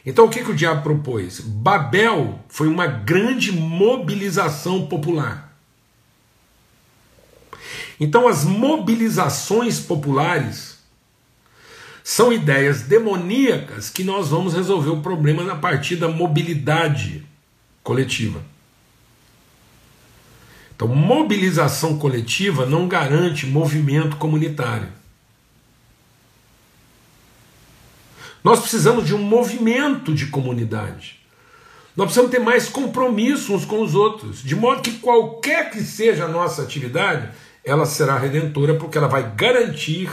Então 0.08 0.24
o 0.24 0.30
que, 0.30 0.42
que 0.42 0.52
o 0.52 0.56
diabo 0.56 0.84
propôs? 0.84 1.42
Babel 1.42 2.40
foi 2.48 2.70
uma 2.70 2.88
grande 2.88 3.52
mobilização 3.52 4.88
popular. 4.88 5.47
Então 8.00 8.28
as 8.28 8.44
mobilizações 8.44 9.80
populares 9.80 10.78
são 12.04 12.32
ideias 12.32 12.84
demoníacas 12.84 13.90
que 13.90 14.04
nós 14.04 14.30
vamos 14.30 14.54
resolver 14.54 14.92
o 14.92 15.02
problema 15.02 15.44
na 15.44 15.56
partir 15.56 15.98
da 15.98 16.08
mobilidade 16.08 17.26
coletiva. 17.84 18.42
Então, 20.74 20.88
mobilização 20.88 21.98
coletiva 21.98 22.66
não 22.66 22.88
garante 22.88 23.48
movimento 23.48 24.16
comunitário. 24.18 24.88
Nós 28.44 28.60
precisamos 28.60 29.06
de 29.06 29.16
um 29.16 29.22
movimento 29.22 30.14
de 30.14 30.28
comunidade. 30.28 31.20
Nós 31.96 32.06
precisamos 32.06 32.32
ter 32.32 32.40
mais 32.40 32.70
compromisso 32.70 33.54
uns 33.54 33.66
com 33.66 33.82
os 33.82 33.96
outros, 33.96 34.44
de 34.44 34.56
modo 34.56 34.84
que 34.84 35.00
qualquer 35.00 35.72
que 35.72 35.82
seja 35.82 36.26
a 36.26 36.30
nossa 36.30 36.62
atividade, 36.62 37.32
ela 37.68 37.86
será 37.86 38.18
redentora, 38.18 38.76
porque 38.76 38.98
ela 38.98 39.08
vai 39.08 39.32
garantir 39.36 40.10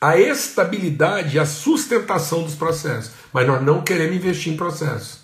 a 0.00 0.16
estabilidade 0.16 1.38
a 1.38 1.44
sustentação 1.44 2.42
dos 2.42 2.54
processos. 2.54 3.12
Mas 3.32 3.46
nós 3.46 3.62
não 3.62 3.82
queremos 3.82 4.16
investir 4.16 4.52
em 4.52 4.56
processos. 4.56 5.20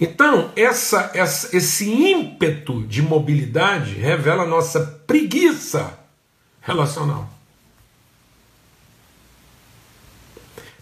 Então, 0.00 0.50
essa, 0.56 1.10
essa, 1.14 1.54
esse 1.54 1.88
ímpeto 1.88 2.82
de 2.84 3.02
mobilidade 3.02 3.94
revela 3.94 4.44
a 4.44 4.46
nossa 4.46 4.80
preguiça 5.06 5.96
relacional. 6.60 7.28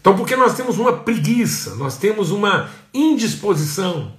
Então, 0.00 0.16
porque 0.16 0.36
nós 0.36 0.54
temos 0.54 0.78
uma 0.78 0.98
preguiça, 0.98 1.74
nós 1.74 1.98
temos 1.98 2.30
uma 2.30 2.70
indisposição, 2.94 4.14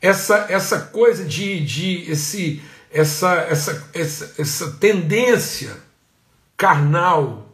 essa, 0.00 0.46
essa 0.48 0.78
coisa 0.78 1.24
de, 1.24 1.64
de 1.64 2.10
esse, 2.10 2.62
essa, 2.90 3.34
essa, 3.34 3.90
essa, 3.92 4.34
essa 4.38 4.72
tendência 4.72 5.76
carnal 6.56 7.46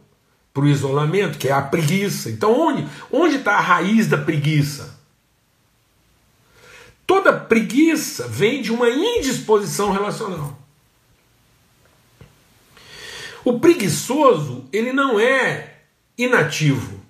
para 0.53 0.63
o 0.63 0.67
isolamento, 0.67 1.37
que 1.37 1.49
é 1.49 1.51
a 1.51 1.61
preguiça. 1.61 2.29
Então, 2.29 2.57
onde 2.57 2.87
onde 3.11 3.37
está 3.37 3.55
a 3.55 3.61
raiz 3.61 4.07
da 4.07 4.17
preguiça? 4.17 4.97
Toda 7.05 7.33
preguiça 7.33 8.27
vem 8.27 8.61
de 8.61 8.71
uma 8.71 8.89
indisposição 8.89 9.91
relacional. 9.91 10.57
O 13.43 13.59
preguiçoso, 13.59 14.65
ele 14.71 14.93
não 14.93 15.19
é 15.19 15.81
inativo. 16.17 17.01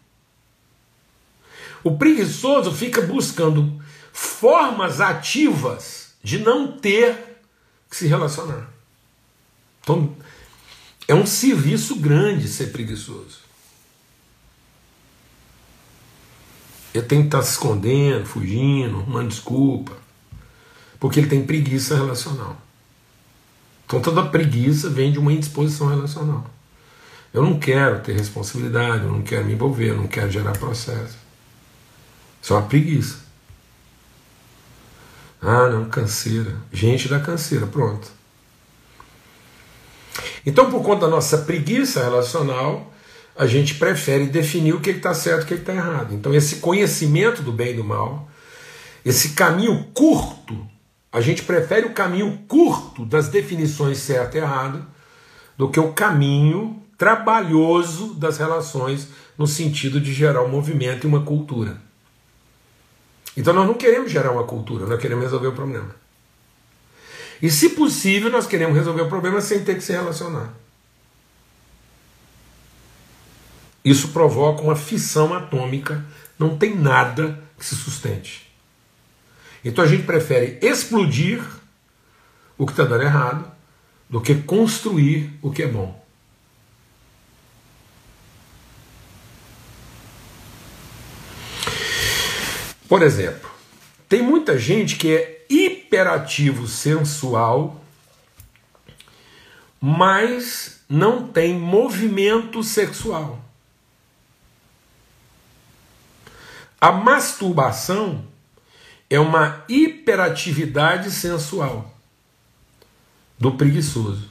O 1.84 1.98
preguiçoso 1.98 2.72
fica 2.72 3.02
buscando 3.02 3.82
formas 4.12 5.00
ativas 5.00 6.16
de 6.24 6.40
não 6.40 6.72
ter 6.72 7.33
que 7.94 8.00
se 8.00 8.08
relacionar. 8.08 8.68
Então, 9.82 10.16
é 11.08 11.14
um 11.14 11.28
serviço 11.28 11.98
grande 11.98 12.48
ser 12.48 12.72
preguiçoso. 12.72 13.44
Ele 16.92 17.06
tem 17.06 17.20
que 17.22 17.28
estar 17.28 17.44
se 17.44 17.52
escondendo, 17.52 18.26
fugindo, 18.26 18.98
arrumando 18.98 19.30
desculpa, 19.30 19.96
porque 21.00 21.20
ele 21.20 21.30
tem 21.30 21.46
preguiça 21.46 21.96
relacional. 21.96 22.58
Então 23.86 24.02
toda 24.02 24.26
preguiça 24.26 24.90
vem 24.90 25.12
de 25.12 25.20
uma 25.20 25.32
indisposição 25.32 25.88
relacional. 25.88 26.50
Eu 27.32 27.44
não 27.44 27.60
quero 27.60 28.02
ter 28.02 28.14
responsabilidade, 28.14 29.04
eu 29.04 29.12
não 29.12 29.22
quero 29.22 29.46
me 29.46 29.54
envolver, 29.54 29.90
eu 29.90 29.98
não 29.98 30.08
quero 30.08 30.32
gerar 30.32 30.54
processo. 30.54 31.18
Isso 32.42 32.54
é 32.54 32.58
uma 32.58 32.68
preguiça. 32.68 33.23
Ah, 35.44 35.68
não, 35.68 35.86
canseira. 35.90 36.56
Gente 36.72 37.10
da 37.10 37.20
canseira, 37.20 37.68
pronto. 37.68 38.10
Então, 40.46 40.72
por 40.72 40.82
conta 40.82 41.02
da 41.02 41.10
nossa 41.10 41.40
preguiça 41.40 42.02
relacional, 42.02 42.94
a 43.36 43.46
gente 43.46 43.76
prefere 43.76 44.28
definir 44.28 44.74
o 44.74 44.80
que 44.80 44.92
está 44.92 45.14
certo 45.14 45.42
e 45.42 45.44
o 45.44 45.48
que 45.48 45.54
está 45.56 45.74
errado. 45.74 46.14
Então, 46.14 46.34
esse 46.34 46.58
conhecimento 46.58 47.42
do 47.42 47.52
bem 47.52 47.72
e 47.72 47.76
do 47.76 47.84
mal, 47.84 48.30
esse 49.04 49.30
caminho 49.30 49.88
curto, 49.94 50.66
a 51.12 51.20
gente 51.20 51.44
prefere 51.44 51.86
o 51.86 51.94
caminho 51.94 52.40
curto 52.48 53.06
das 53.06 53.28
definições 53.28 53.98
certo 53.98 54.36
e 54.36 54.40
errado 54.40 54.86
do 55.58 55.70
que 55.70 55.80
o 55.80 55.92
caminho 55.92 56.82
trabalhoso 56.98 58.14
das 58.14 58.38
relações 58.38 59.10
no 59.38 59.46
sentido 59.46 60.00
de 60.00 60.14
gerar 60.14 60.42
um 60.44 60.50
movimento 60.50 61.06
e 61.06 61.08
uma 61.08 61.22
cultura. 61.22 61.82
Então 63.36 63.54
nós 63.54 63.68
não 63.68 63.74
queremos 63.74 64.12
gerar 64.12 64.32
uma 64.32 64.44
cultura, 64.44 64.86
nós 64.86 65.00
queremos 65.00 65.24
resolver 65.24 65.48
o 65.48 65.54
problema. 65.54 65.96
E 67.42 67.50
se 67.50 67.70
possível, 67.70 68.30
nós 68.30 68.48
queremos 68.48 68.76
resolver 68.76 69.02
o 69.02 69.10
problema 69.10 69.42
sem 69.42 69.64
ter 69.64 69.76
que 69.76 69.82
se 69.82 69.92
relacionar. 69.92 70.54
Isso 73.84 74.10
provoca 74.10 74.62
uma 74.62 74.76
fissão 74.76 75.34
atômica, 75.34 76.06
não 76.40 76.58
tem 76.58 76.76
nada 76.76 77.44
que 77.58 77.66
se 77.66 77.76
sustente. 77.76 78.50
Então 79.64 79.84
a 79.84 79.88
gente 79.88 80.04
prefere 80.04 80.58
explodir 80.62 81.44
o 82.58 82.66
que 82.66 82.72
está 82.72 82.86
dando 82.86 83.04
errado 83.04 83.52
do 84.10 84.22
que 84.22 84.36
construir 84.36 85.38
o 85.42 85.52
que 85.52 85.64
é 85.64 85.68
bom. 85.68 86.03
Por 92.94 93.02
exemplo, 93.02 93.50
tem 94.08 94.22
muita 94.22 94.56
gente 94.56 94.98
que 94.98 95.16
é 95.16 95.48
hiperativo 95.50 96.68
sensual, 96.68 97.84
mas 99.82 100.84
não 100.88 101.28
tem 101.28 101.58
movimento 101.58 102.62
sexual. 102.62 103.44
A 106.80 106.92
masturbação 106.92 108.28
é 109.10 109.20
uma 109.20 109.66
hiperatividade 109.68 111.10
sensual 111.10 111.92
do 113.40 113.54
preguiçoso. 113.54 114.30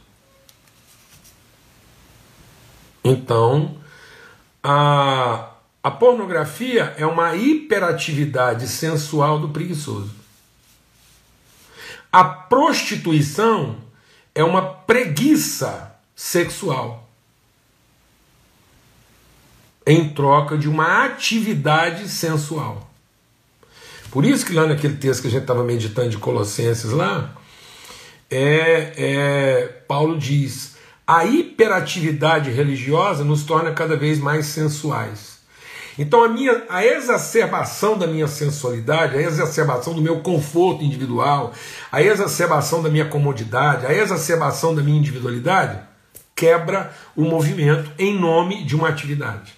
Então, 3.02 3.76
a 4.62 5.51
a 5.82 5.90
pornografia 5.90 6.94
é 6.96 7.04
uma 7.04 7.34
hiperatividade 7.34 8.68
sensual 8.68 9.40
do 9.40 9.48
preguiçoso. 9.48 10.14
A 12.12 12.22
prostituição 12.22 13.78
é 14.34 14.44
uma 14.44 14.62
preguiça 14.62 15.96
sexual 16.14 17.08
em 19.84 20.10
troca 20.10 20.56
de 20.56 20.68
uma 20.68 21.04
atividade 21.04 22.08
sensual. 22.08 22.88
Por 24.10 24.24
isso 24.24 24.44
que 24.46 24.52
lá 24.52 24.66
naquele 24.66 24.96
texto 24.96 25.22
que 25.22 25.28
a 25.28 25.30
gente 25.30 25.42
estava 25.42 25.64
meditando 25.64 26.10
de 26.10 26.18
Colossenses 26.18 26.92
lá, 26.92 27.34
é, 28.30 28.92
é, 28.96 29.66
Paulo 29.88 30.18
diz: 30.18 30.76
a 31.06 31.24
hiperatividade 31.24 32.50
religiosa 32.50 33.24
nos 33.24 33.42
torna 33.42 33.72
cada 33.72 33.96
vez 33.96 34.18
mais 34.18 34.46
sensuais. 34.46 35.31
Então 35.98 36.24
a 36.24 36.28
minha 36.28 36.64
a 36.68 36.84
exacerbação 36.84 37.98
da 37.98 38.06
minha 38.06 38.26
sensualidade, 38.26 39.16
a 39.16 39.20
exacerbação 39.20 39.94
do 39.94 40.00
meu 40.00 40.20
conforto 40.20 40.82
individual, 40.82 41.52
a 41.90 42.02
exacerbação 42.02 42.82
da 42.82 42.88
minha 42.88 43.08
comodidade, 43.08 43.86
a 43.86 43.92
exacerbação 43.92 44.74
da 44.74 44.82
minha 44.82 44.98
individualidade 44.98 45.78
quebra 46.34 46.92
o 47.14 47.22
movimento 47.22 47.90
em 47.98 48.18
nome 48.18 48.64
de 48.64 48.74
uma 48.74 48.88
atividade. 48.88 49.54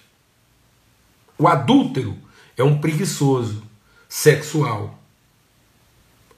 O 1.37 1.47
adúltero 1.47 2.17
é 2.57 2.63
um 2.63 2.79
preguiçoso 2.79 3.63
sexual 4.07 4.99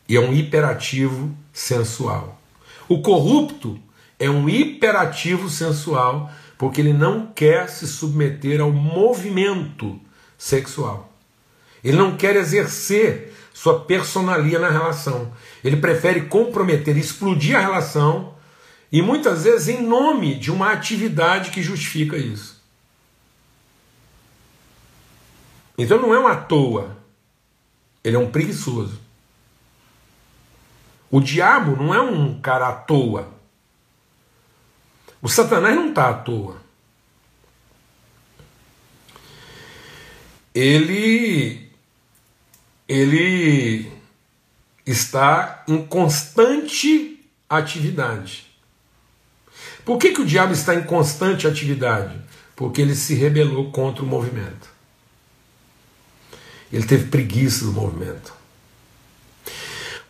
e 0.08 0.16
é 0.16 0.20
um 0.20 0.34
hiperativo 0.34 1.36
sensual. 1.52 2.40
O 2.88 3.02
corrupto 3.02 3.80
é 4.20 4.30
um 4.30 4.48
hiperativo 4.48 5.50
sensual 5.50 6.32
porque 6.58 6.82
ele 6.82 6.94
não 6.94 7.28
quer 7.28 7.70
se 7.70 7.88
submeter 7.88 8.60
ao 8.60 8.72
movimento 8.72 10.00
sexual. 10.38 11.14
Ele 11.84 11.98
não 11.98 12.18
quer 12.18 12.36
exercer 12.36 13.34
sua 13.54 13.80
personalia 13.82 14.60
na 14.60 14.70
relação. 14.70 15.32
Ele 15.64 15.78
prefere 15.78 16.22
comprometer, 16.22 16.98
explodir 16.98 17.56
a 17.56 17.62
relação 17.62 18.36
e 18.92 19.02
muitas 19.02 19.44
vezes 19.44 19.68
em 19.68 19.82
nome 19.82 20.36
de 20.36 20.52
uma 20.52 20.72
atividade 20.72 21.52
que 21.52 21.62
justifica 21.62 22.18
isso. 22.18 22.58
Então 25.78 26.02
não 26.02 26.14
é 26.14 26.20
uma 26.20 26.36
toa. 26.36 26.98
Ele 28.04 28.16
é 28.16 28.20
um 28.20 28.32
preguiçoso. 28.32 29.00
O 31.12 31.22
diabo 31.22 31.76
não 31.82 31.94
é 31.94 32.02
um 32.02 32.40
cara 32.40 32.70
à 32.70 32.74
toa. 32.74 33.37
O 35.22 35.28
Satanás 35.28 35.76
não 35.76 35.90
está 35.90 36.10
à 36.10 36.14
toa. 36.14 36.62
Ele, 40.54 41.70
ele 42.88 43.92
está 44.86 45.64
em 45.68 45.86
constante 45.86 47.20
atividade. 47.50 48.48
Por 49.86 49.98
que, 49.98 50.12
que 50.12 50.22
o 50.22 50.26
diabo 50.26 50.54
está 50.54 50.76
em 50.76 50.84
constante 50.84 51.48
atividade? 51.48 52.20
Porque 52.56 52.82
ele 52.82 52.96
se 52.96 53.14
rebelou 53.14 53.72
contra 53.72 54.04
o 54.04 54.08
movimento. 54.08 54.68
Ele 56.72 56.86
teve 56.86 57.06
preguiça 57.06 57.64
do 57.64 57.72
movimento. 57.72 58.34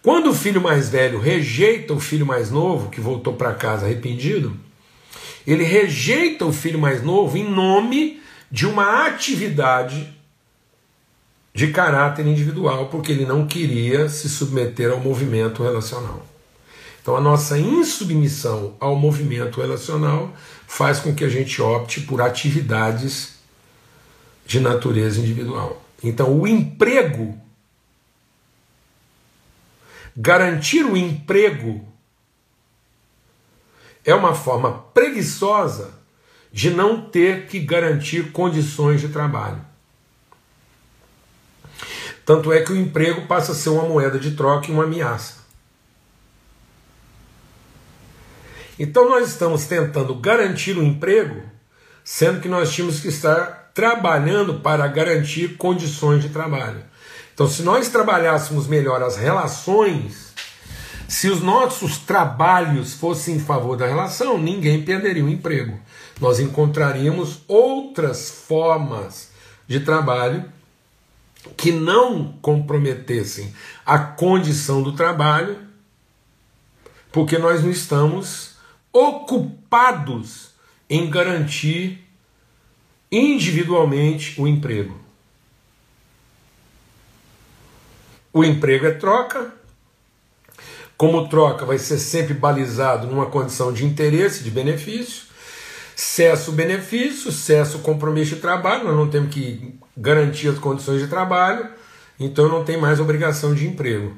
Quando 0.01 0.29
o 0.29 0.33
filho 0.33 0.61
mais 0.61 0.89
velho 0.89 1.19
rejeita 1.19 1.93
o 1.93 1.99
filho 1.99 2.25
mais 2.25 2.49
novo, 2.49 2.89
que 2.89 3.01
voltou 3.01 3.33
para 3.33 3.53
casa 3.53 3.85
arrependido, 3.85 4.57
ele 5.47 5.63
rejeita 5.63 6.45
o 6.45 6.51
filho 6.51 6.77
mais 6.77 7.01
novo 7.01 7.37
em 7.37 7.49
nome 7.49 8.21
de 8.51 8.67
uma 8.67 9.07
atividade 9.07 10.13
de 11.53 11.67
caráter 11.67 12.27
individual, 12.27 12.87
porque 12.89 13.13
ele 13.13 13.25
não 13.25 13.47
queria 13.47 14.09
se 14.09 14.29
submeter 14.29 14.91
ao 14.91 14.99
movimento 14.99 15.63
relacional. 15.63 16.27
Então, 17.01 17.15
a 17.15 17.21
nossa 17.21 17.57
insubmissão 17.57 18.75
ao 18.79 18.97
movimento 18.97 19.61
relacional 19.61 20.35
faz 20.67 20.99
com 20.99 21.15
que 21.15 21.23
a 21.23 21.29
gente 21.29 21.61
opte 21.61 22.01
por 22.01 22.21
atividades 22.21 23.37
de 24.45 24.59
natureza 24.59 25.19
individual. 25.21 25.81
Então, 26.03 26.37
o 26.37 26.45
emprego, 26.45 27.39
garantir 30.15 30.83
o 30.83 30.97
emprego 30.97 31.86
é 34.07 34.15
uma 34.15 34.33
forma 34.33 34.71
preguiçosa 34.93 35.91
de 36.49 36.69
não 36.69 37.01
ter 37.01 37.45
que 37.47 37.59
garantir 37.59 38.31
condições 38.31 39.01
de 39.01 39.09
trabalho. 39.09 39.61
Tanto 42.25 42.53
é 42.53 42.61
que 42.61 42.71
o 42.71 42.77
emprego 42.77 43.27
passa 43.27 43.51
a 43.51 43.55
ser 43.55 43.69
uma 43.69 43.83
moeda 43.83 44.17
de 44.17 44.31
troca 44.31 44.67
e 44.67 44.71
uma 44.71 44.85
ameaça. 44.85 45.45
Então 48.79 49.09
nós 49.09 49.27
estamos 49.27 49.65
tentando 49.65 50.15
garantir 50.15 50.77
o 50.77 50.83
emprego, 50.83 51.43
sendo 52.01 52.39
que 52.39 52.47
nós 52.47 52.71
tínhamos 52.71 53.01
que 53.01 53.09
estar 53.09 53.71
trabalhando 53.73 54.61
para 54.61 54.87
garantir 54.87 55.57
condições 55.57 56.23
de 56.23 56.29
trabalho. 56.29 56.81
Então, 57.33 57.47
se 57.47 57.61
nós 57.61 57.89
trabalhássemos 57.89 58.67
melhor 58.67 59.03
as 59.03 59.15
relações 59.15 60.26
se 61.07 61.29
os 61.29 61.41
nossos 61.41 61.97
trabalhos 61.97 62.93
fossem 62.93 63.35
em 63.35 63.39
favor 63.39 63.77
da 63.77 63.87
relação, 63.87 64.37
ninguém 64.37 64.83
perderia 64.83 65.23
o 65.23 65.29
emprego. 65.29 65.79
Nós 66.19 66.39
encontraríamos 66.39 67.41
outras 67.47 68.29
formas 68.29 69.31
de 69.67 69.79
trabalho 69.79 70.45
que 71.55 71.71
não 71.71 72.33
comprometessem 72.41 73.53
a 73.85 73.97
condição 73.97 74.83
do 74.83 74.91
trabalho 74.93 75.67
Porque 77.17 77.37
nós 77.37 77.63
não 77.63 77.71
estamos 77.71 78.57
ocupados 78.93 80.51
em 80.87 81.09
garantir 81.09 82.05
individualmente 83.11 84.39
o 84.39 84.47
emprego. 84.47 84.99
O 88.31 88.43
emprego 88.43 88.85
é 88.85 88.91
troca. 88.91 89.51
Como 90.97 91.27
troca, 91.29 91.63
vai 91.63 91.77
ser 91.77 91.99
sempre 91.99 92.33
balizado 92.33 93.05
numa 93.05 93.27
condição 93.27 93.71
de 93.71 93.85
interesse, 93.85 94.43
de 94.43 94.49
benefício. 94.49 95.27
Cesso 95.95 96.51
benefício, 96.51 97.31
cesso 97.31 97.79
compromisso 97.79 98.35
de 98.35 98.41
trabalho. 98.41 98.85
Nós 98.85 98.95
não 98.95 99.07
temos 99.07 99.33
que 99.33 99.79
garantir 99.95 100.47
as 100.47 100.57
condições 100.57 100.99
de 100.99 101.07
trabalho, 101.07 101.69
então 102.19 102.49
não 102.49 102.63
tem 102.63 102.77
mais 102.77 102.99
obrigação 102.99 103.53
de 103.53 103.67
emprego. 103.67 104.15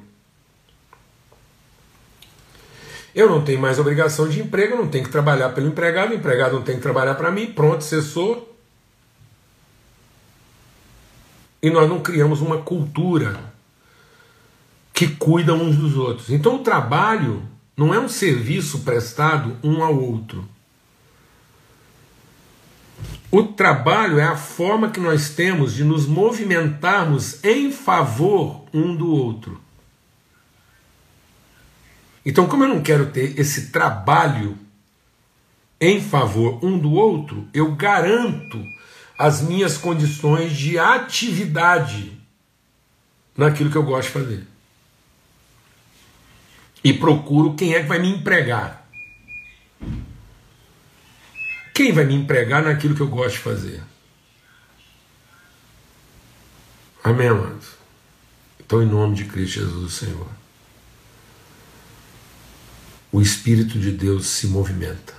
Eu 3.13 3.29
não 3.29 3.43
tenho 3.43 3.59
mais 3.59 3.79
obrigação 3.79 4.29
de 4.29 4.41
emprego, 4.41 4.77
não 4.77 4.87
tenho 4.87 5.03
que 5.03 5.11
trabalhar 5.11 5.49
pelo 5.49 5.67
empregado, 5.67 6.11
o 6.11 6.15
empregado 6.15 6.53
não 6.53 6.61
tem 6.61 6.75
que 6.75 6.81
trabalhar 6.81 7.15
para 7.15 7.31
mim, 7.31 7.47
pronto, 7.47 7.83
cessou. 7.83 8.55
E 11.61 11.69
nós 11.69 11.89
não 11.89 11.99
criamos 11.99 12.39
uma 12.39 12.59
cultura 12.59 13.37
que 14.99 15.07
cuidam 15.07 15.61
uns 15.61 15.77
dos 15.77 15.95
outros. 15.95 16.29
Então 16.29 16.55
o 16.55 16.59
trabalho 16.59 17.41
não 17.77 17.93
é 17.93 17.99
um 18.01 18.09
serviço 18.09 18.79
prestado 18.79 19.55
um 19.63 19.81
ao 19.81 19.97
outro. 19.97 20.45
O 23.31 23.43
trabalho 23.43 24.19
é 24.19 24.25
a 24.25 24.35
forma 24.35 24.89
que 24.89 24.99
nós 24.99 25.29
temos 25.29 25.73
de 25.73 25.85
nos 25.85 26.05
movimentarmos 26.05 27.41
em 27.45 27.71
favor 27.71 28.65
um 28.73 28.93
do 28.93 29.09
outro. 29.09 29.61
Então, 32.25 32.45
como 32.45 32.65
eu 32.65 32.67
não 32.67 32.81
quero 32.81 33.05
ter 33.05 33.39
esse 33.39 33.71
trabalho 33.71 34.57
em 35.79 36.01
favor 36.01 36.59
um 36.61 36.77
do 36.77 36.91
outro, 36.91 37.47
eu 37.53 37.73
garanto 37.73 38.61
as 39.17 39.41
minhas 39.41 39.77
condições 39.77 40.51
de 40.51 40.77
atividade 40.77 42.19
naquilo 43.37 43.71
que 43.71 43.77
eu 43.77 43.83
gosto 43.83 44.07
de 44.07 44.13
fazer 44.13 44.58
e 46.83 46.93
procuro 46.93 47.55
quem 47.55 47.73
é 47.73 47.81
que 47.81 47.87
vai 47.87 47.99
me 47.99 48.09
empregar. 48.09 48.87
Quem 51.73 51.91
vai 51.91 52.05
me 52.05 52.15
empregar 52.15 52.63
naquilo 52.63 52.95
que 52.95 53.01
eu 53.01 53.07
gosto 53.07 53.35
de 53.35 53.39
fazer? 53.39 53.83
Amém, 57.03 57.27
amados? 57.27 57.67
Então, 58.59 58.83
em 58.83 58.85
nome 58.85 59.15
de 59.15 59.25
Cristo 59.25 59.61
Jesus, 59.61 59.83
o 59.83 59.89
Senhor, 59.89 60.27
o 63.11 63.21
Espírito 63.21 63.79
de 63.79 63.91
Deus 63.91 64.27
se 64.27 64.47
movimenta. 64.47 65.13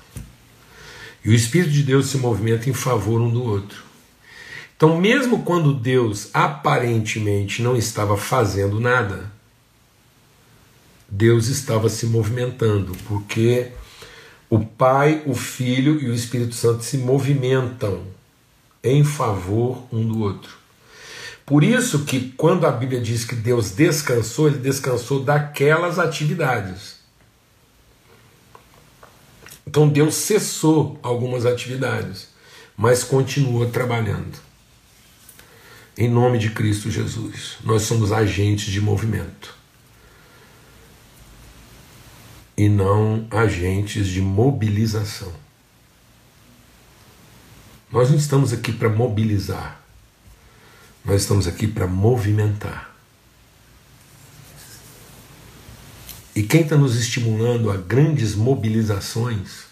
E 1.25 1.31
o 1.31 1.35
Espírito 1.35 1.71
de 1.71 1.83
Deus 1.83 2.07
se 2.07 2.19
movimenta 2.19 2.69
em 2.69 2.75
favor 2.75 3.21
um 3.21 3.31
do 3.31 3.43
outro. 3.43 3.83
Então, 4.77 4.99
mesmo 4.99 5.43
quando 5.43 5.75
Deus 5.75 6.31
aparentemente 6.33 7.61
não 7.61 7.77
estava 7.77 8.17
fazendo 8.17 8.81
nada, 8.81 9.31
Deus 11.11 11.49
estava 11.49 11.89
se 11.89 12.07
movimentando, 12.07 12.97
porque 13.09 13.73
o 14.49 14.61
Pai, 14.61 15.23
o 15.27 15.35
Filho 15.35 16.01
e 16.01 16.09
o 16.09 16.15
Espírito 16.15 16.55
Santo 16.55 16.85
se 16.85 16.99
movimentam 16.99 18.05
em 18.83 19.03
favor 19.03 19.87
um 19.93 20.07
do 20.07 20.21
outro. 20.21 20.59
Por 21.45 21.65
isso 21.65 22.05
que 22.05 22.33
quando 22.37 22.65
a 22.65 22.71
Bíblia 22.71 23.01
diz 23.01 23.25
que 23.25 23.35
Deus 23.35 23.73
descansou, 23.73 24.47
ele 24.47 24.59
descansou 24.59 25.23
daquelas 25.23 25.99
atividades. 25.99 27.01
Então 29.67 29.89
Deus 29.89 30.15
cessou 30.15 30.99
algumas 31.03 31.45
atividades, 31.45 32.29
mas 32.77 33.03
continua 33.03 33.67
trabalhando. 33.69 34.39
Em 35.99 36.09
nome 36.09 36.39
de 36.39 36.51
Cristo 36.51 36.91
Jesus, 36.91 37.57
nós 37.65 37.83
somos 37.83 38.13
agentes 38.13 38.73
de 38.73 38.81
movimento. 38.81 39.60
E 42.61 42.69
não 42.69 43.27
agentes 43.31 44.07
de 44.07 44.21
mobilização. 44.21 45.33
Nós 47.91 48.11
não 48.11 48.19
estamos 48.19 48.53
aqui 48.53 48.71
para 48.71 48.91
mobilizar, 48.91 49.81
nós 51.03 51.23
estamos 51.23 51.47
aqui 51.47 51.67
para 51.67 51.87
movimentar. 51.87 52.95
E 56.37 56.43
quem 56.43 56.61
está 56.61 56.77
nos 56.77 56.97
estimulando 56.97 57.71
a 57.71 57.79
grandes 57.79 58.35
mobilizações, 58.35 59.65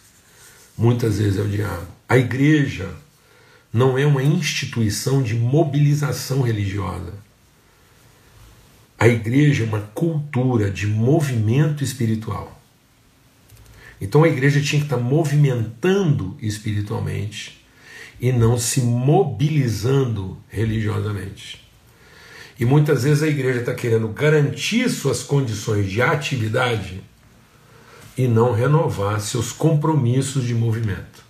muitas 0.75 1.19
vezes 1.19 1.39
é 1.39 1.43
o 1.43 1.49
diabo. 1.49 1.89
A 2.09 2.17
igreja 2.17 2.91
não 3.71 3.99
é 3.99 4.07
uma 4.07 4.23
instituição 4.23 5.23
de 5.23 5.35
mobilização 5.35 6.41
religiosa. 6.41 7.13
A 8.99 9.07
igreja 9.07 9.65
é 9.65 9.67
uma 9.67 9.83
cultura 9.95 10.71
de 10.71 10.87
movimento 10.87 11.85
espiritual. 11.85 12.58
Então 14.01 14.23
a 14.23 14.29
igreja 14.29 14.61
tinha 14.61 14.81
que 14.81 14.87
estar 14.87 14.97
movimentando 14.97 16.37
espiritualmente 16.41 17.65
e 18.21 18.33
não 18.33 18.59
se 18.59 18.81
mobilizando 18.81 20.39
religiosamente. 20.49 21.67
E 22.59 22.65
muitas 22.65 23.05
vezes 23.05 23.23
a 23.23 23.29
igreja 23.29 23.61
está 23.61 23.75
querendo 23.75 24.09
garantir 24.09 24.89
suas 24.89 25.23
condições 25.23 25.89
de 25.89 26.03
atividade 26.03 27.03
e 28.17 28.27
não 28.27 28.53
renovar 28.53 29.21
seus 29.21 29.53
compromissos 29.53 30.45
de 30.45 30.55
movimento. 30.55 31.25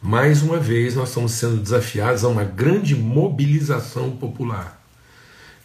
Mais 0.00 0.42
uma 0.42 0.58
vez, 0.58 0.94
nós 0.94 1.08
estamos 1.08 1.32
sendo 1.32 1.56
desafiados 1.56 2.22
a 2.22 2.28
uma 2.28 2.44
grande 2.44 2.94
mobilização 2.94 4.12
popular 4.12 4.75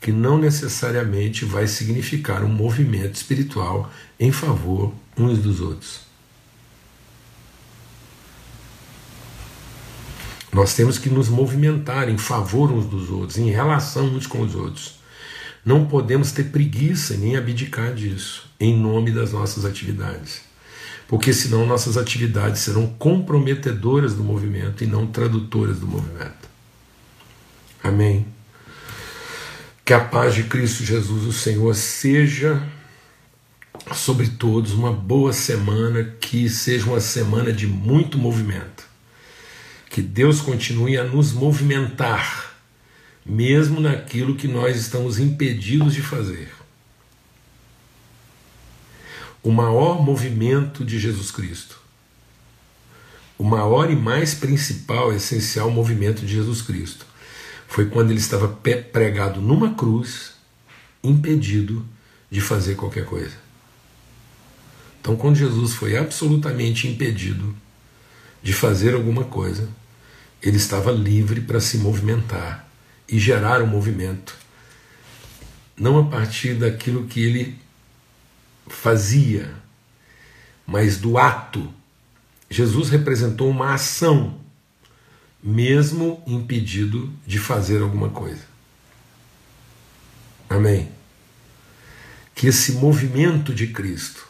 que 0.01 0.11
não 0.11 0.35
necessariamente 0.35 1.45
vai 1.45 1.67
significar 1.67 2.43
um 2.43 2.49
movimento 2.49 3.13
espiritual 3.13 3.91
em 4.19 4.31
favor 4.31 4.91
uns 5.15 5.37
dos 5.37 5.61
outros. 5.61 6.01
Nós 10.51 10.73
temos 10.73 10.97
que 10.97 11.09
nos 11.09 11.29
movimentar 11.29 12.09
em 12.09 12.17
favor 12.17 12.71
uns 12.71 12.85
dos 12.85 13.11
outros, 13.11 13.37
em 13.37 13.51
relação 13.51 14.07
uns 14.07 14.25
com 14.25 14.41
os 14.41 14.55
outros. 14.55 14.99
Não 15.63 15.85
podemos 15.85 16.31
ter 16.31 16.45
preguiça 16.45 17.15
nem 17.15 17.37
abdicar 17.37 17.93
disso, 17.93 18.49
em 18.59 18.75
nome 18.75 19.11
das 19.11 19.31
nossas 19.31 19.63
atividades. 19.63 20.41
Porque 21.07 21.31
senão 21.31 21.65
nossas 21.65 21.95
atividades 21.95 22.61
serão 22.61 22.87
comprometedoras 22.87 24.15
do 24.15 24.23
movimento 24.23 24.83
e 24.83 24.87
não 24.87 25.05
tradutoras 25.05 25.79
do 25.79 25.87
movimento. 25.87 26.49
Amém. 27.83 28.25
Que 29.91 29.95
a 29.95 29.99
paz 29.99 30.33
de 30.33 30.43
Cristo 30.43 30.85
Jesus, 30.85 31.25
o 31.25 31.33
Senhor, 31.33 31.75
seja 31.75 32.65
sobre 33.93 34.29
todos 34.29 34.71
uma 34.71 34.93
boa 34.93 35.33
semana, 35.33 36.15
que 36.17 36.47
seja 36.47 36.85
uma 36.85 37.01
semana 37.01 37.51
de 37.51 37.67
muito 37.67 38.17
movimento. 38.17 38.85
Que 39.89 40.01
Deus 40.01 40.39
continue 40.39 40.97
a 40.97 41.03
nos 41.03 41.33
movimentar, 41.33 42.55
mesmo 43.25 43.81
naquilo 43.81 44.37
que 44.37 44.47
nós 44.47 44.77
estamos 44.77 45.19
impedidos 45.19 45.93
de 45.93 46.01
fazer. 46.01 46.49
O 49.43 49.51
maior 49.51 50.01
movimento 50.01 50.85
de 50.85 50.97
Jesus 50.97 51.31
Cristo, 51.31 51.77
o 53.37 53.43
maior 53.43 53.91
e 53.91 53.95
mais 53.97 54.33
principal, 54.33 55.11
essencial 55.11 55.69
movimento 55.69 56.25
de 56.25 56.31
Jesus 56.31 56.61
Cristo 56.61 57.10
foi 57.71 57.85
quando 57.85 58.09
ele 58.09 58.19
estava 58.19 58.49
pregado 58.49 59.39
numa 59.39 59.73
cruz, 59.73 60.33
impedido 61.01 61.85
de 62.29 62.41
fazer 62.41 62.75
qualquer 62.75 63.05
coisa. 63.05 63.37
Então, 64.99 65.15
quando 65.15 65.37
Jesus 65.37 65.73
foi 65.75 65.95
absolutamente 65.95 66.85
impedido 66.89 67.55
de 68.43 68.51
fazer 68.51 68.93
alguma 68.93 69.23
coisa, 69.23 69.69
ele 70.41 70.57
estava 70.57 70.91
livre 70.91 71.39
para 71.39 71.61
se 71.61 71.77
movimentar 71.77 72.67
e 73.07 73.17
gerar 73.17 73.61
um 73.61 73.67
movimento, 73.67 74.35
não 75.77 75.97
a 75.97 76.03
partir 76.03 76.55
daquilo 76.55 77.07
que 77.07 77.23
ele 77.23 77.57
fazia, 78.67 79.49
mas 80.67 80.97
do 80.97 81.17
ato. 81.17 81.73
Jesus 82.49 82.89
representou 82.89 83.49
uma 83.49 83.73
ação 83.75 84.40
mesmo 85.43 86.21
impedido 86.27 87.11
de 87.25 87.39
fazer 87.39 87.81
alguma 87.81 88.09
coisa. 88.09 88.41
Amém. 90.49 90.89
Que 92.35 92.47
esse 92.47 92.73
movimento 92.73 93.53
de 93.53 93.67
Cristo 93.67 94.27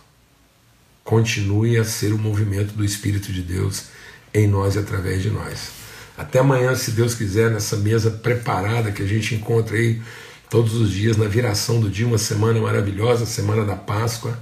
continue 1.03 1.77
a 1.77 1.83
ser 1.83 2.13
o 2.13 2.17
movimento 2.17 2.73
do 2.73 2.85
Espírito 2.85 3.31
de 3.33 3.41
Deus 3.41 3.85
em 4.33 4.47
nós 4.47 4.75
e 4.75 4.79
através 4.79 5.21
de 5.21 5.29
nós. 5.29 5.71
Até 6.17 6.39
amanhã, 6.39 6.75
se 6.75 6.91
Deus 6.91 7.15
quiser, 7.15 7.49
nessa 7.49 7.75
mesa 7.75 8.11
preparada 8.11 8.91
que 8.91 9.01
a 9.01 9.07
gente 9.07 9.35
encontra 9.35 9.75
aí 9.75 10.01
todos 10.49 10.75
os 10.75 10.91
dias, 10.91 11.17
na 11.17 11.27
viração 11.27 11.79
do 11.79 11.89
dia, 11.89 12.05
uma 12.05 12.17
semana 12.17 12.59
maravilhosa, 12.59 13.25
semana 13.25 13.65
da 13.65 13.75
Páscoa. 13.75 14.37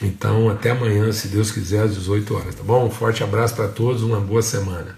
Então, 0.00 0.48
até 0.48 0.70
amanhã, 0.70 1.10
se 1.12 1.28
Deus 1.28 1.50
quiser, 1.50 1.82
às 1.82 1.94
18 1.94 2.34
horas, 2.34 2.54
tá 2.54 2.62
bom? 2.62 2.86
Um 2.86 2.90
forte 2.90 3.22
abraço 3.22 3.54
para 3.54 3.68
todos, 3.68 4.02
uma 4.02 4.20
boa 4.20 4.42
semana. 4.42 4.96